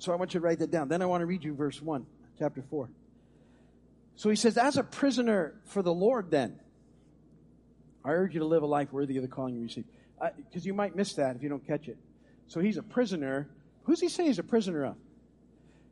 So 0.00 0.12
I 0.12 0.16
want 0.16 0.34
you 0.34 0.40
to 0.40 0.44
write 0.44 0.58
that 0.58 0.72
down. 0.72 0.88
Then 0.88 1.00
I 1.00 1.06
want 1.06 1.22
to 1.22 1.26
read 1.26 1.44
you 1.44 1.54
verse 1.54 1.80
1, 1.80 2.04
chapter 2.40 2.60
4. 2.60 2.90
So 4.16 4.28
he 4.28 4.34
says, 4.34 4.58
As 4.58 4.76
a 4.76 4.82
prisoner 4.82 5.54
for 5.64 5.80
the 5.80 5.94
Lord, 5.94 6.28
then, 6.28 6.58
I 8.04 8.10
urge 8.10 8.34
you 8.34 8.40
to 8.40 8.46
live 8.46 8.64
a 8.64 8.66
life 8.66 8.92
worthy 8.92 9.16
of 9.16 9.22
the 9.22 9.28
calling 9.28 9.54
you 9.54 9.62
received. 9.62 9.86
Because 10.36 10.66
you 10.66 10.74
might 10.74 10.96
miss 10.96 11.14
that 11.14 11.36
if 11.36 11.42
you 11.42 11.48
don't 11.48 11.64
catch 11.64 11.86
it. 11.86 11.98
So 12.48 12.58
he's 12.58 12.78
a 12.78 12.82
prisoner. 12.82 13.48
Who's 13.84 14.00
he 14.00 14.08
say 14.08 14.26
he's 14.26 14.40
a 14.40 14.44
prisoner 14.44 14.84
of? 14.84 14.96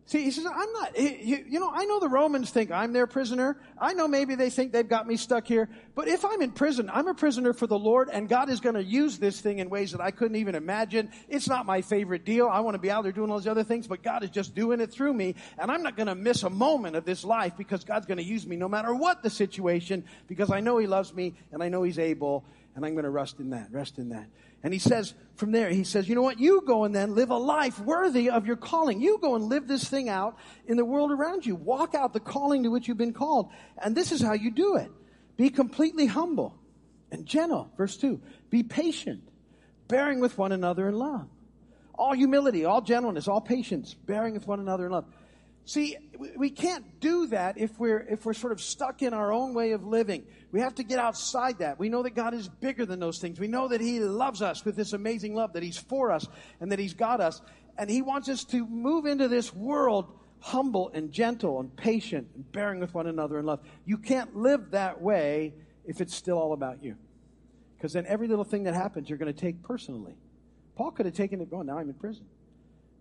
See, 0.06 0.22
he 0.22 0.30
says, 0.32 0.44
I'm 0.44 0.72
not, 0.74 0.98
you, 0.98 1.58
know, 1.58 1.70
I 1.72 1.86
know 1.86 1.98
the 1.98 2.10
Romans 2.10 2.50
think 2.50 2.70
I'm 2.70 2.92
their 2.92 3.06
prisoner. 3.06 3.56
I 3.78 3.94
know 3.94 4.06
maybe 4.06 4.34
they 4.34 4.50
think 4.50 4.70
they've 4.70 4.86
got 4.86 5.06
me 5.06 5.16
stuck 5.16 5.46
here. 5.46 5.70
But 5.94 6.08
if 6.08 6.26
I'm 6.26 6.42
in 6.42 6.50
prison, 6.50 6.90
I'm 6.92 7.08
a 7.08 7.14
prisoner 7.14 7.54
for 7.54 7.66
the 7.66 7.78
Lord 7.78 8.10
and 8.12 8.28
God 8.28 8.50
is 8.50 8.60
going 8.60 8.74
to 8.74 8.84
use 8.84 9.16
this 9.16 9.40
thing 9.40 9.60
in 9.60 9.70
ways 9.70 9.92
that 9.92 10.02
I 10.02 10.10
couldn't 10.10 10.36
even 10.36 10.56
imagine. 10.56 11.10
It's 11.30 11.48
not 11.48 11.64
my 11.64 11.80
favorite 11.80 12.26
deal. 12.26 12.48
I 12.48 12.60
want 12.60 12.74
to 12.74 12.78
be 12.78 12.90
out 12.90 13.04
there 13.04 13.12
doing 13.12 13.30
all 13.30 13.38
these 13.38 13.48
other 13.48 13.64
things, 13.64 13.86
but 13.86 14.02
God 14.02 14.22
is 14.22 14.30
just 14.30 14.54
doing 14.54 14.78
it 14.80 14.92
through 14.92 15.14
me. 15.14 15.36
And 15.56 15.70
I'm 15.70 15.82
not 15.82 15.96
going 15.96 16.08
to 16.08 16.14
miss 16.14 16.42
a 16.42 16.50
moment 16.50 16.96
of 16.96 17.06
this 17.06 17.24
life 17.24 17.56
because 17.56 17.82
God's 17.82 18.04
going 18.04 18.18
to 18.18 18.24
use 18.24 18.46
me 18.46 18.56
no 18.56 18.68
matter 18.68 18.94
what 18.94 19.22
the 19.22 19.30
situation 19.30 20.04
because 20.28 20.50
I 20.50 20.60
know 20.60 20.76
He 20.76 20.86
loves 20.86 21.14
me 21.14 21.32
and 21.50 21.62
I 21.62 21.70
know 21.70 21.82
He's 21.82 21.98
able 21.98 22.44
and 22.76 22.84
I'm 22.84 22.92
going 22.92 23.04
to 23.04 23.10
rest 23.10 23.40
in 23.40 23.50
that, 23.50 23.68
rest 23.72 23.96
in 23.96 24.10
that. 24.10 24.26
And 24.64 24.72
he 24.72 24.81
says 24.81 25.14
from 25.37 25.53
there, 25.53 25.68
he 25.68 25.85
says, 25.85 26.09
you 26.09 26.14
know 26.14 26.22
what? 26.22 26.40
You 26.40 26.62
go 26.66 26.85
and 26.85 26.96
then 26.96 27.14
live 27.14 27.31
a 27.31 27.37
life 27.37 27.79
worthy 27.79 28.31
of 28.31 28.46
your 28.46 28.57
calling. 28.57 29.00
You 29.00 29.18
go 29.20 29.35
and 29.35 29.44
live 29.44 29.68
this 29.68 29.85
thing 29.85 30.09
out 30.09 30.38
in 30.66 30.79
the 30.79 30.85
world 30.85 31.12
around 31.12 31.44
you. 31.44 31.55
Walk 31.55 31.94
out 31.94 32.14
the 32.14 32.20
calling 32.20 32.62
to 32.62 32.70
which 32.70 32.88
you've 32.88 32.96
been 32.96 33.12
called. 33.12 33.50
And 33.77 33.94
this 33.94 34.11
is 34.11 34.22
how 34.22 34.33
you 34.33 34.50
do 34.50 34.77
it. 34.77 34.90
Be 35.37 35.50
completely 35.50 36.07
humble 36.07 36.59
and 37.12 37.27
gentle. 37.27 37.70
Verse 37.77 37.96
two. 37.96 38.22
Be 38.48 38.62
patient, 38.62 39.29
bearing 39.87 40.18
with 40.18 40.38
one 40.38 40.53
another 40.53 40.88
in 40.88 40.94
love. 40.94 41.29
All 41.94 42.14
humility, 42.14 42.64
all 42.64 42.81
gentleness, 42.81 43.29
all 43.29 43.42
patience, 43.42 43.92
bearing 43.92 44.33
with 44.33 44.46
one 44.46 44.61
another 44.61 44.87
in 44.87 44.92
love. 44.92 45.05
See, 45.66 45.96
we 46.37 46.50
can't 46.50 47.00
do 47.00 47.29
that 47.29 47.57
if 47.57 47.79
we're, 47.79 48.00
if 48.00 48.27
we're 48.27 48.35
sort 48.35 48.53
of 48.53 48.61
stuck 48.61 49.00
in 49.00 49.14
our 49.14 49.33
own 49.33 49.55
way 49.55 49.72
of 49.72 49.87
living. 49.87 50.24
We 50.53 50.61
have 50.61 50.74
to 50.74 50.83
get 50.83 50.98
outside 50.98 51.59
that. 51.61 51.79
We 51.79 51.88
know 51.88 52.03
that 52.03 52.14
God 52.14 52.35
is 52.35 52.48
bigger 52.48 52.85
than 52.85 53.00
those 53.00 53.18
things. 53.18 53.40
We 53.40 53.48
know 53.48 53.68
that 53.68 53.81
He 53.81 53.98
loves 54.00 54.42
us 54.42 54.64
with 54.64 54.77
this 54.77 54.92
amazing 54.92 55.35
love, 55.35 55.55
that 55.55 55.62
He's 55.62 55.79
for 55.79 56.12
us 56.12 56.27
and 56.61 56.70
that 56.70 56.79
He's 56.79 56.92
got 56.92 57.20
us. 57.20 57.40
And 57.79 57.88
He 57.88 58.03
wants 58.03 58.29
us 58.29 58.44
to 58.46 58.66
move 58.66 59.07
into 59.07 59.27
this 59.27 59.55
world 59.55 60.12
humble 60.40 60.90
and 60.92 61.11
gentle 61.11 61.59
and 61.59 61.74
patient 61.74 62.29
and 62.35 62.53
bearing 62.53 62.79
with 62.79 62.92
one 62.92 63.07
another 63.07 63.38
in 63.38 63.46
love. 63.46 63.61
You 63.87 63.96
can't 63.96 64.37
live 64.37 64.72
that 64.72 65.00
way 65.00 65.55
if 65.87 66.03
it's 66.03 66.14
still 66.14 66.38
all 66.38 66.53
about 66.53 66.85
you. 66.85 66.96
Because 67.77 67.94
then 67.94 68.05
every 68.07 68.29
little 68.29 68.44
thing 68.44 68.64
that 68.64 68.74
happens, 68.74 69.09
you're 69.09 69.18
going 69.18 69.33
to 69.33 69.40
take 69.40 69.62
personally. 69.62 70.14
Paul 70.77 70.90
could 70.90 71.07
have 71.07 71.14
taken 71.14 71.40
it, 71.40 71.48
oh, 71.53 71.62
now 71.62 71.79
I'm 71.79 71.88
in 71.88 71.94
prison. 71.94 72.27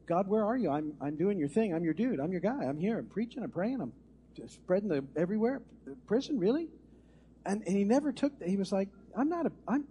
God, 0.06 0.28
where 0.28 0.46
are 0.46 0.58
you? 0.58 0.70
I'm, 0.70 0.94
I'm 1.02 1.16
doing 1.16 1.38
your 1.38 1.48
thing. 1.48 1.74
I'm 1.74 1.84
your 1.84 1.94
dude. 1.94 2.20
I'm 2.20 2.32
your 2.32 2.42
guy. 2.42 2.64
I'm 2.64 2.78
here. 2.78 3.00
I'm 3.00 3.06
preaching. 3.06 3.44
I'm 3.44 3.52
praying. 3.52 3.82
I'm 3.82 3.94
spreading 4.48 4.90
the 4.90 5.04
everywhere. 5.16 5.62
Prison, 6.08 6.40
really? 6.40 6.68
And, 7.46 7.64
and 7.66 7.76
he 7.76 7.84
never 7.84 8.12
took 8.12 8.38
that. 8.40 8.48
He 8.48 8.58
was 8.58 8.72
like, 8.72 8.90
I'm 9.18 9.30
not 9.30 9.46
a, 9.46 9.52
I'm, 9.68 9.86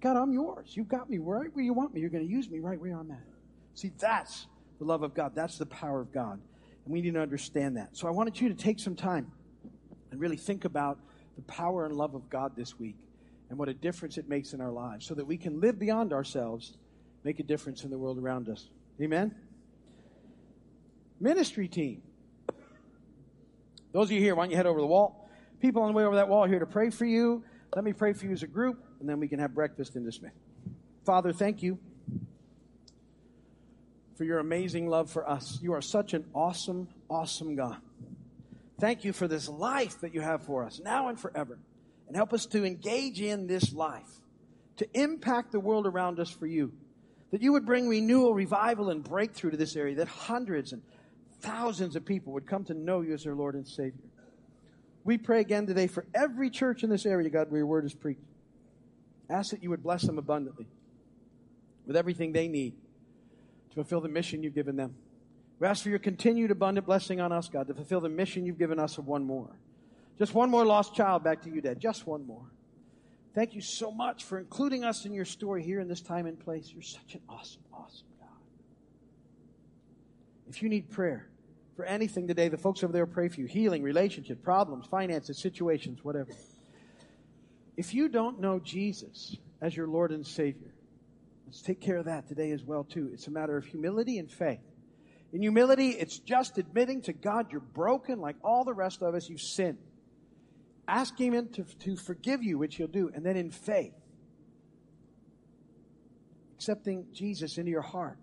God, 0.00 0.16
I'm 0.16 0.32
yours. 0.32 0.72
You've 0.74 0.88
got 0.88 1.08
me 1.08 1.18
right 1.18 1.48
where 1.52 1.64
you 1.64 1.72
want 1.72 1.94
me. 1.94 2.00
You're 2.00 2.10
going 2.10 2.26
to 2.26 2.30
use 2.30 2.50
me 2.50 2.60
right 2.60 2.80
where 2.80 2.96
I'm 2.96 3.10
at. 3.10 3.22
See, 3.74 3.92
that's 3.98 4.46
the 4.78 4.84
love 4.84 5.02
of 5.02 5.14
God. 5.14 5.32
That's 5.34 5.58
the 5.58 5.66
power 5.66 6.00
of 6.00 6.12
God. 6.12 6.40
And 6.84 6.92
we 6.92 7.00
need 7.00 7.14
to 7.14 7.20
understand 7.20 7.76
that. 7.76 7.96
So 7.96 8.08
I 8.08 8.10
wanted 8.10 8.40
you 8.40 8.48
to 8.48 8.54
take 8.54 8.80
some 8.80 8.96
time 8.96 9.30
and 10.10 10.20
really 10.20 10.36
think 10.36 10.64
about 10.64 10.98
the 11.36 11.42
power 11.42 11.86
and 11.86 11.96
love 11.96 12.14
of 12.14 12.28
God 12.28 12.52
this 12.56 12.78
week 12.78 12.96
and 13.48 13.58
what 13.58 13.68
a 13.68 13.74
difference 13.74 14.18
it 14.18 14.28
makes 14.28 14.52
in 14.52 14.60
our 14.60 14.70
lives 14.70 15.06
so 15.06 15.14
that 15.14 15.26
we 15.26 15.36
can 15.36 15.60
live 15.60 15.78
beyond 15.78 16.12
ourselves, 16.12 16.76
make 17.22 17.38
a 17.38 17.42
difference 17.42 17.84
in 17.84 17.90
the 17.90 17.98
world 17.98 18.18
around 18.18 18.48
us. 18.48 18.68
Amen? 19.00 19.34
Ministry 21.20 21.68
team. 21.68 22.02
Those 23.92 24.08
of 24.08 24.12
you 24.12 24.20
here, 24.20 24.34
why 24.34 24.44
don't 24.44 24.50
you 24.50 24.56
head 24.56 24.66
over 24.66 24.80
the 24.80 24.86
wall? 24.86 25.28
People 25.60 25.82
on 25.82 25.92
the 25.92 25.96
way 25.96 26.04
over 26.04 26.16
that 26.16 26.28
wall 26.28 26.46
here 26.46 26.58
to 26.58 26.66
pray 26.66 26.90
for 26.90 27.04
you. 27.04 27.44
Let 27.74 27.84
me 27.84 27.92
pray 27.92 28.12
for 28.12 28.26
you 28.26 28.32
as 28.32 28.42
a 28.42 28.46
group, 28.46 28.82
and 29.00 29.08
then 29.08 29.20
we 29.20 29.28
can 29.28 29.38
have 29.38 29.54
breakfast 29.54 29.96
in 29.96 30.04
dismay. 30.04 30.30
Father, 31.04 31.32
thank 31.32 31.62
you 31.62 31.78
for 34.16 34.24
your 34.24 34.38
amazing 34.38 34.88
love 34.88 35.10
for 35.10 35.28
us. 35.28 35.58
You 35.62 35.72
are 35.74 35.80
such 35.80 36.14
an 36.14 36.24
awesome, 36.34 36.88
awesome 37.08 37.56
God. 37.56 37.78
Thank 38.80 39.04
you 39.04 39.12
for 39.12 39.28
this 39.28 39.48
life 39.48 40.00
that 40.00 40.14
you 40.14 40.20
have 40.20 40.42
for 40.42 40.64
us 40.64 40.80
now 40.82 41.08
and 41.08 41.18
forever. 41.18 41.58
And 42.08 42.16
help 42.16 42.32
us 42.32 42.46
to 42.46 42.64
engage 42.64 43.20
in 43.20 43.46
this 43.46 43.72
life, 43.72 44.08
to 44.78 44.88
impact 44.92 45.52
the 45.52 45.60
world 45.60 45.86
around 45.86 46.18
us 46.18 46.30
for 46.30 46.46
you 46.46 46.72
that 47.32 47.42
you 47.42 47.52
would 47.52 47.66
bring 47.66 47.88
renewal, 47.88 48.34
revival, 48.34 48.90
and 48.90 49.02
breakthrough 49.02 49.50
to 49.50 49.56
this 49.56 49.74
area, 49.74 49.96
that 49.96 50.06
hundreds 50.06 50.72
and 50.72 50.82
thousands 51.40 51.96
of 51.96 52.04
people 52.04 52.32
would 52.34 52.46
come 52.46 52.62
to 52.64 52.74
know 52.74 53.00
you 53.00 53.14
as 53.14 53.24
their 53.24 53.34
Lord 53.34 53.54
and 53.54 53.66
Savior. 53.66 54.04
We 55.02 55.18
pray 55.18 55.40
again 55.40 55.66
today 55.66 55.88
for 55.88 56.04
every 56.14 56.50
church 56.50 56.84
in 56.84 56.90
this 56.90 57.04
area, 57.06 57.28
God, 57.30 57.50
where 57.50 57.58
your 57.58 57.66
word 57.66 57.84
is 57.84 57.94
preached. 57.94 58.20
Ask 59.28 59.50
that 59.50 59.62
you 59.62 59.70
would 59.70 59.82
bless 59.82 60.02
them 60.02 60.18
abundantly 60.18 60.66
with 61.86 61.96
everything 61.96 62.32
they 62.32 62.48
need 62.48 62.74
to 63.70 63.74
fulfill 63.74 64.00
the 64.00 64.08
mission 64.08 64.42
you've 64.42 64.54
given 64.54 64.76
them. 64.76 64.94
We 65.58 65.66
ask 65.66 65.82
for 65.82 65.88
your 65.88 65.98
continued 65.98 66.50
abundant 66.50 66.86
blessing 66.86 67.20
on 67.20 67.32
us, 67.32 67.48
God, 67.48 67.66
to 67.68 67.74
fulfill 67.74 68.00
the 68.00 68.08
mission 68.08 68.44
you've 68.44 68.58
given 68.58 68.78
us 68.78 68.98
of 68.98 69.06
one 69.06 69.24
more. 69.24 69.48
Just 70.18 70.34
one 70.34 70.50
more 70.50 70.66
lost 70.66 70.94
child 70.94 71.24
back 71.24 71.42
to 71.42 71.50
you, 71.50 71.60
Dad. 71.60 71.80
Just 71.80 72.06
one 72.06 72.26
more. 72.26 72.44
Thank 73.34 73.54
you 73.54 73.62
so 73.62 73.90
much 73.90 74.24
for 74.24 74.38
including 74.38 74.84
us 74.84 75.06
in 75.06 75.14
your 75.14 75.24
story 75.24 75.62
here 75.62 75.80
in 75.80 75.88
this 75.88 76.02
time 76.02 76.26
and 76.26 76.38
place. 76.38 76.70
You're 76.70 76.82
such 76.82 77.14
an 77.14 77.20
awesome, 77.28 77.62
awesome 77.72 78.06
God. 78.20 78.28
If 80.50 80.62
you 80.62 80.68
need 80.68 80.90
prayer 80.90 81.28
for 81.74 81.86
anything 81.86 82.28
today, 82.28 82.48
the 82.48 82.58
folks 82.58 82.84
over 82.84 82.92
there 82.92 83.06
pray 83.06 83.28
for 83.28 83.40
you 83.40 83.46
healing, 83.46 83.82
relationship, 83.82 84.42
problems, 84.42 84.86
finances, 84.86 85.38
situations, 85.38 86.04
whatever. 86.04 86.30
If 87.78 87.94
you 87.94 88.10
don't 88.10 88.38
know 88.38 88.58
Jesus 88.58 89.34
as 89.62 89.74
your 89.74 89.88
Lord 89.88 90.12
and 90.12 90.26
Savior, 90.26 90.74
let's 91.46 91.62
take 91.62 91.80
care 91.80 91.96
of 91.96 92.04
that 92.04 92.28
today 92.28 92.50
as 92.50 92.62
well 92.62 92.84
too. 92.84 93.08
It's 93.14 93.28
a 93.28 93.30
matter 93.30 93.56
of 93.56 93.64
humility 93.64 94.18
and 94.18 94.30
faith. 94.30 94.60
In 95.32 95.40
humility, 95.40 95.92
it's 95.92 96.18
just 96.18 96.58
admitting 96.58 97.00
to 97.02 97.14
God 97.14 97.50
you're 97.50 97.62
broken 97.62 98.20
like 98.20 98.36
all 98.44 98.64
the 98.64 98.74
rest 98.74 99.00
of 99.00 99.14
us, 99.14 99.30
you've 99.30 99.40
sinned 99.40 99.78
asking 100.88 101.32
Him 101.32 101.48
to, 101.54 101.64
to 101.64 101.96
forgive 101.96 102.42
you, 102.42 102.58
which 102.58 102.76
He'll 102.76 102.86
do, 102.86 103.10
and 103.14 103.24
then 103.24 103.36
in 103.36 103.50
faith, 103.50 103.94
accepting 106.56 107.06
Jesus 107.12 107.58
into 107.58 107.70
your 107.70 107.82
heart 107.82 108.18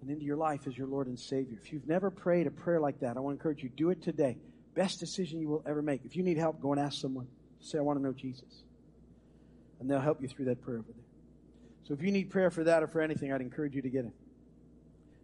and 0.00 0.10
into 0.10 0.24
your 0.24 0.36
life 0.36 0.66
as 0.66 0.76
your 0.76 0.86
Lord 0.86 1.06
and 1.06 1.18
Savior. 1.18 1.58
If 1.62 1.72
you've 1.72 1.86
never 1.86 2.10
prayed 2.10 2.46
a 2.46 2.50
prayer 2.50 2.80
like 2.80 3.00
that, 3.00 3.16
I 3.16 3.20
want 3.20 3.36
to 3.36 3.38
encourage 3.38 3.62
you, 3.62 3.68
do 3.68 3.90
it 3.90 4.02
today. 4.02 4.38
Best 4.74 4.98
decision 4.98 5.40
you 5.40 5.48
will 5.48 5.62
ever 5.66 5.82
make. 5.82 6.04
If 6.04 6.16
you 6.16 6.22
need 6.22 6.38
help, 6.38 6.60
go 6.60 6.72
and 6.72 6.80
ask 6.80 7.00
someone. 7.00 7.26
Say, 7.60 7.78
I 7.78 7.82
want 7.82 7.98
to 7.98 8.02
know 8.02 8.12
Jesus. 8.12 8.62
And 9.78 9.90
they'll 9.90 10.00
help 10.00 10.22
you 10.22 10.28
through 10.28 10.46
that 10.46 10.62
prayer 10.62 10.78
over 10.78 10.88
there. 10.88 11.04
So 11.84 11.94
if 11.94 12.02
you 12.02 12.12
need 12.12 12.30
prayer 12.30 12.50
for 12.50 12.64
that 12.64 12.82
or 12.82 12.86
for 12.86 13.00
anything, 13.00 13.32
I'd 13.32 13.40
encourage 13.40 13.74
you 13.74 13.82
to 13.82 13.88
get 13.88 14.04
it. 14.04 14.12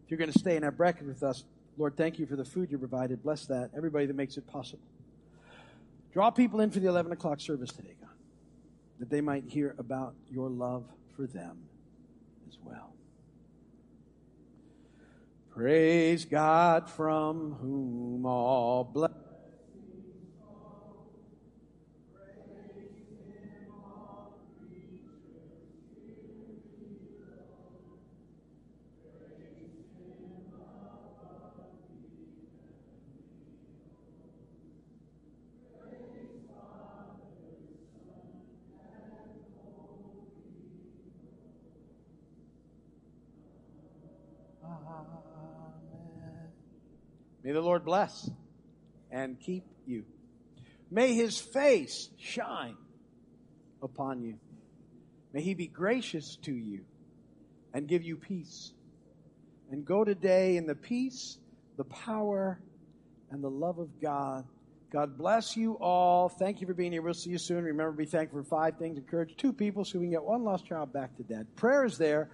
If 0.04 0.10
you're 0.10 0.18
going 0.18 0.32
to 0.32 0.38
stay 0.38 0.56
and 0.56 0.64
have 0.64 0.76
breakfast 0.76 1.08
with 1.08 1.22
us, 1.22 1.44
Lord, 1.78 1.96
thank 1.96 2.18
you 2.18 2.26
for 2.26 2.36
the 2.36 2.44
food 2.44 2.70
you 2.70 2.78
provided. 2.78 3.22
Bless 3.22 3.46
that. 3.46 3.70
Everybody 3.76 4.06
that 4.06 4.16
makes 4.16 4.36
it 4.36 4.46
possible. 4.46 4.82
Draw 6.16 6.30
people 6.30 6.60
in 6.62 6.70
for 6.70 6.80
the 6.80 6.88
11 6.88 7.12
o'clock 7.12 7.42
service 7.42 7.70
today, 7.70 7.94
God, 8.00 8.08
that 9.00 9.10
they 9.10 9.20
might 9.20 9.44
hear 9.46 9.74
about 9.76 10.14
your 10.30 10.48
love 10.48 10.86
for 11.14 11.26
them 11.26 11.58
as 12.48 12.56
well. 12.64 12.94
Praise 15.50 16.24
God 16.24 16.88
from 16.88 17.58
whom 17.60 18.24
all 18.24 18.82
blessings 18.82 19.25
May 47.42 47.52
the 47.52 47.60
Lord 47.60 47.84
bless 47.84 48.28
and 49.10 49.38
keep 49.38 49.64
you. 49.86 50.04
May 50.90 51.14
his 51.14 51.38
face 51.38 52.10
shine 52.18 52.76
upon 53.82 54.22
you. 54.22 54.38
May 55.32 55.42
he 55.42 55.54
be 55.54 55.66
gracious 55.66 56.36
to 56.42 56.52
you 56.52 56.80
and 57.72 57.86
give 57.86 58.02
you 58.02 58.16
peace. 58.16 58.72
And 59.70 59.84
go 59.84 60.04
today 60.04 60.56
in 60.56 60.66
the 60.66 60.74
peace, 60.74 61.38
the 61.76 61.84
power, 61.84 62.58
and 63.30 63.42
the 63.44 63.50
love 63.50 63.78
of 63.78 64.00
God. 64.00 64.44
God 64.92 65.18
bless 65.18 65.56
you 65.56 65.74
all. 65.74 66.28
Thank 66.28 66.60
you 66.60 66.66
for 66.66 66.74
being 66.74 66.92
here. 66.92 67.02
We'll 67.02 67.14
see 67.14 67.30
you 67.30 67.38
soon. 67.38 67.64
Remember, 67.64 67.92
be 67.92 68.06
thankful 68.06 68.42
for 68.42 68.48
five 68.48 68.78
things. 68.78 68.96
Encourage 68.96 69.36
two 69.36 69.52
people 69.52 69.84
so 69.84 69.98
we 69.98 70.06
can 70.06 70.12
get 70.12 70.24
one 70.24 70.44
lost 70.44 70.66
child 70.66 70.92
back 70.92 71.16
to 71.16 71.22
dad. 71.22 71.46
Prayer 71.56 71.84
is 71.84 71.98
there. 71.98 72.30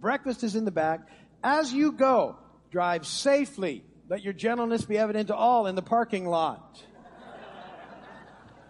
Breakfast 0.00 0.42
is 0.42 0.56
in 0.56 0.64
the 0.64 0.70
back. 0.70 1.00
As 1.42 1.72
you 1.72 1.92
go, 1.92 2.36
drive 2.70 3.06
safely 3.06 3.84
let 4.10 4.24
your 4.24 4.32
gentleness 4.32 4.84
be 4.84 4.98
evident 4.98 5.28
to 5.28 5.36
all 5.36 5.68
in 5.68 5.76
the 5.76 5.82
parking 5.82 6.26
lot. 6.26 6.82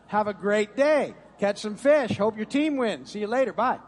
Have 0.08 0.26
a 0.26 0.34
great 0.34 0.76
day. 0.76 1.14
Catch 1.38 1.60
some 1.60 1.76
fish. 1.76 2.18
Hope 2.18 2.36
your 2.36 2.44
team 2.44 2.76
wins. 2.76 3.10
See 3.10 3.20
you 3.20 3.26
later. 3.26 3.54
Bye. 3.54 3.78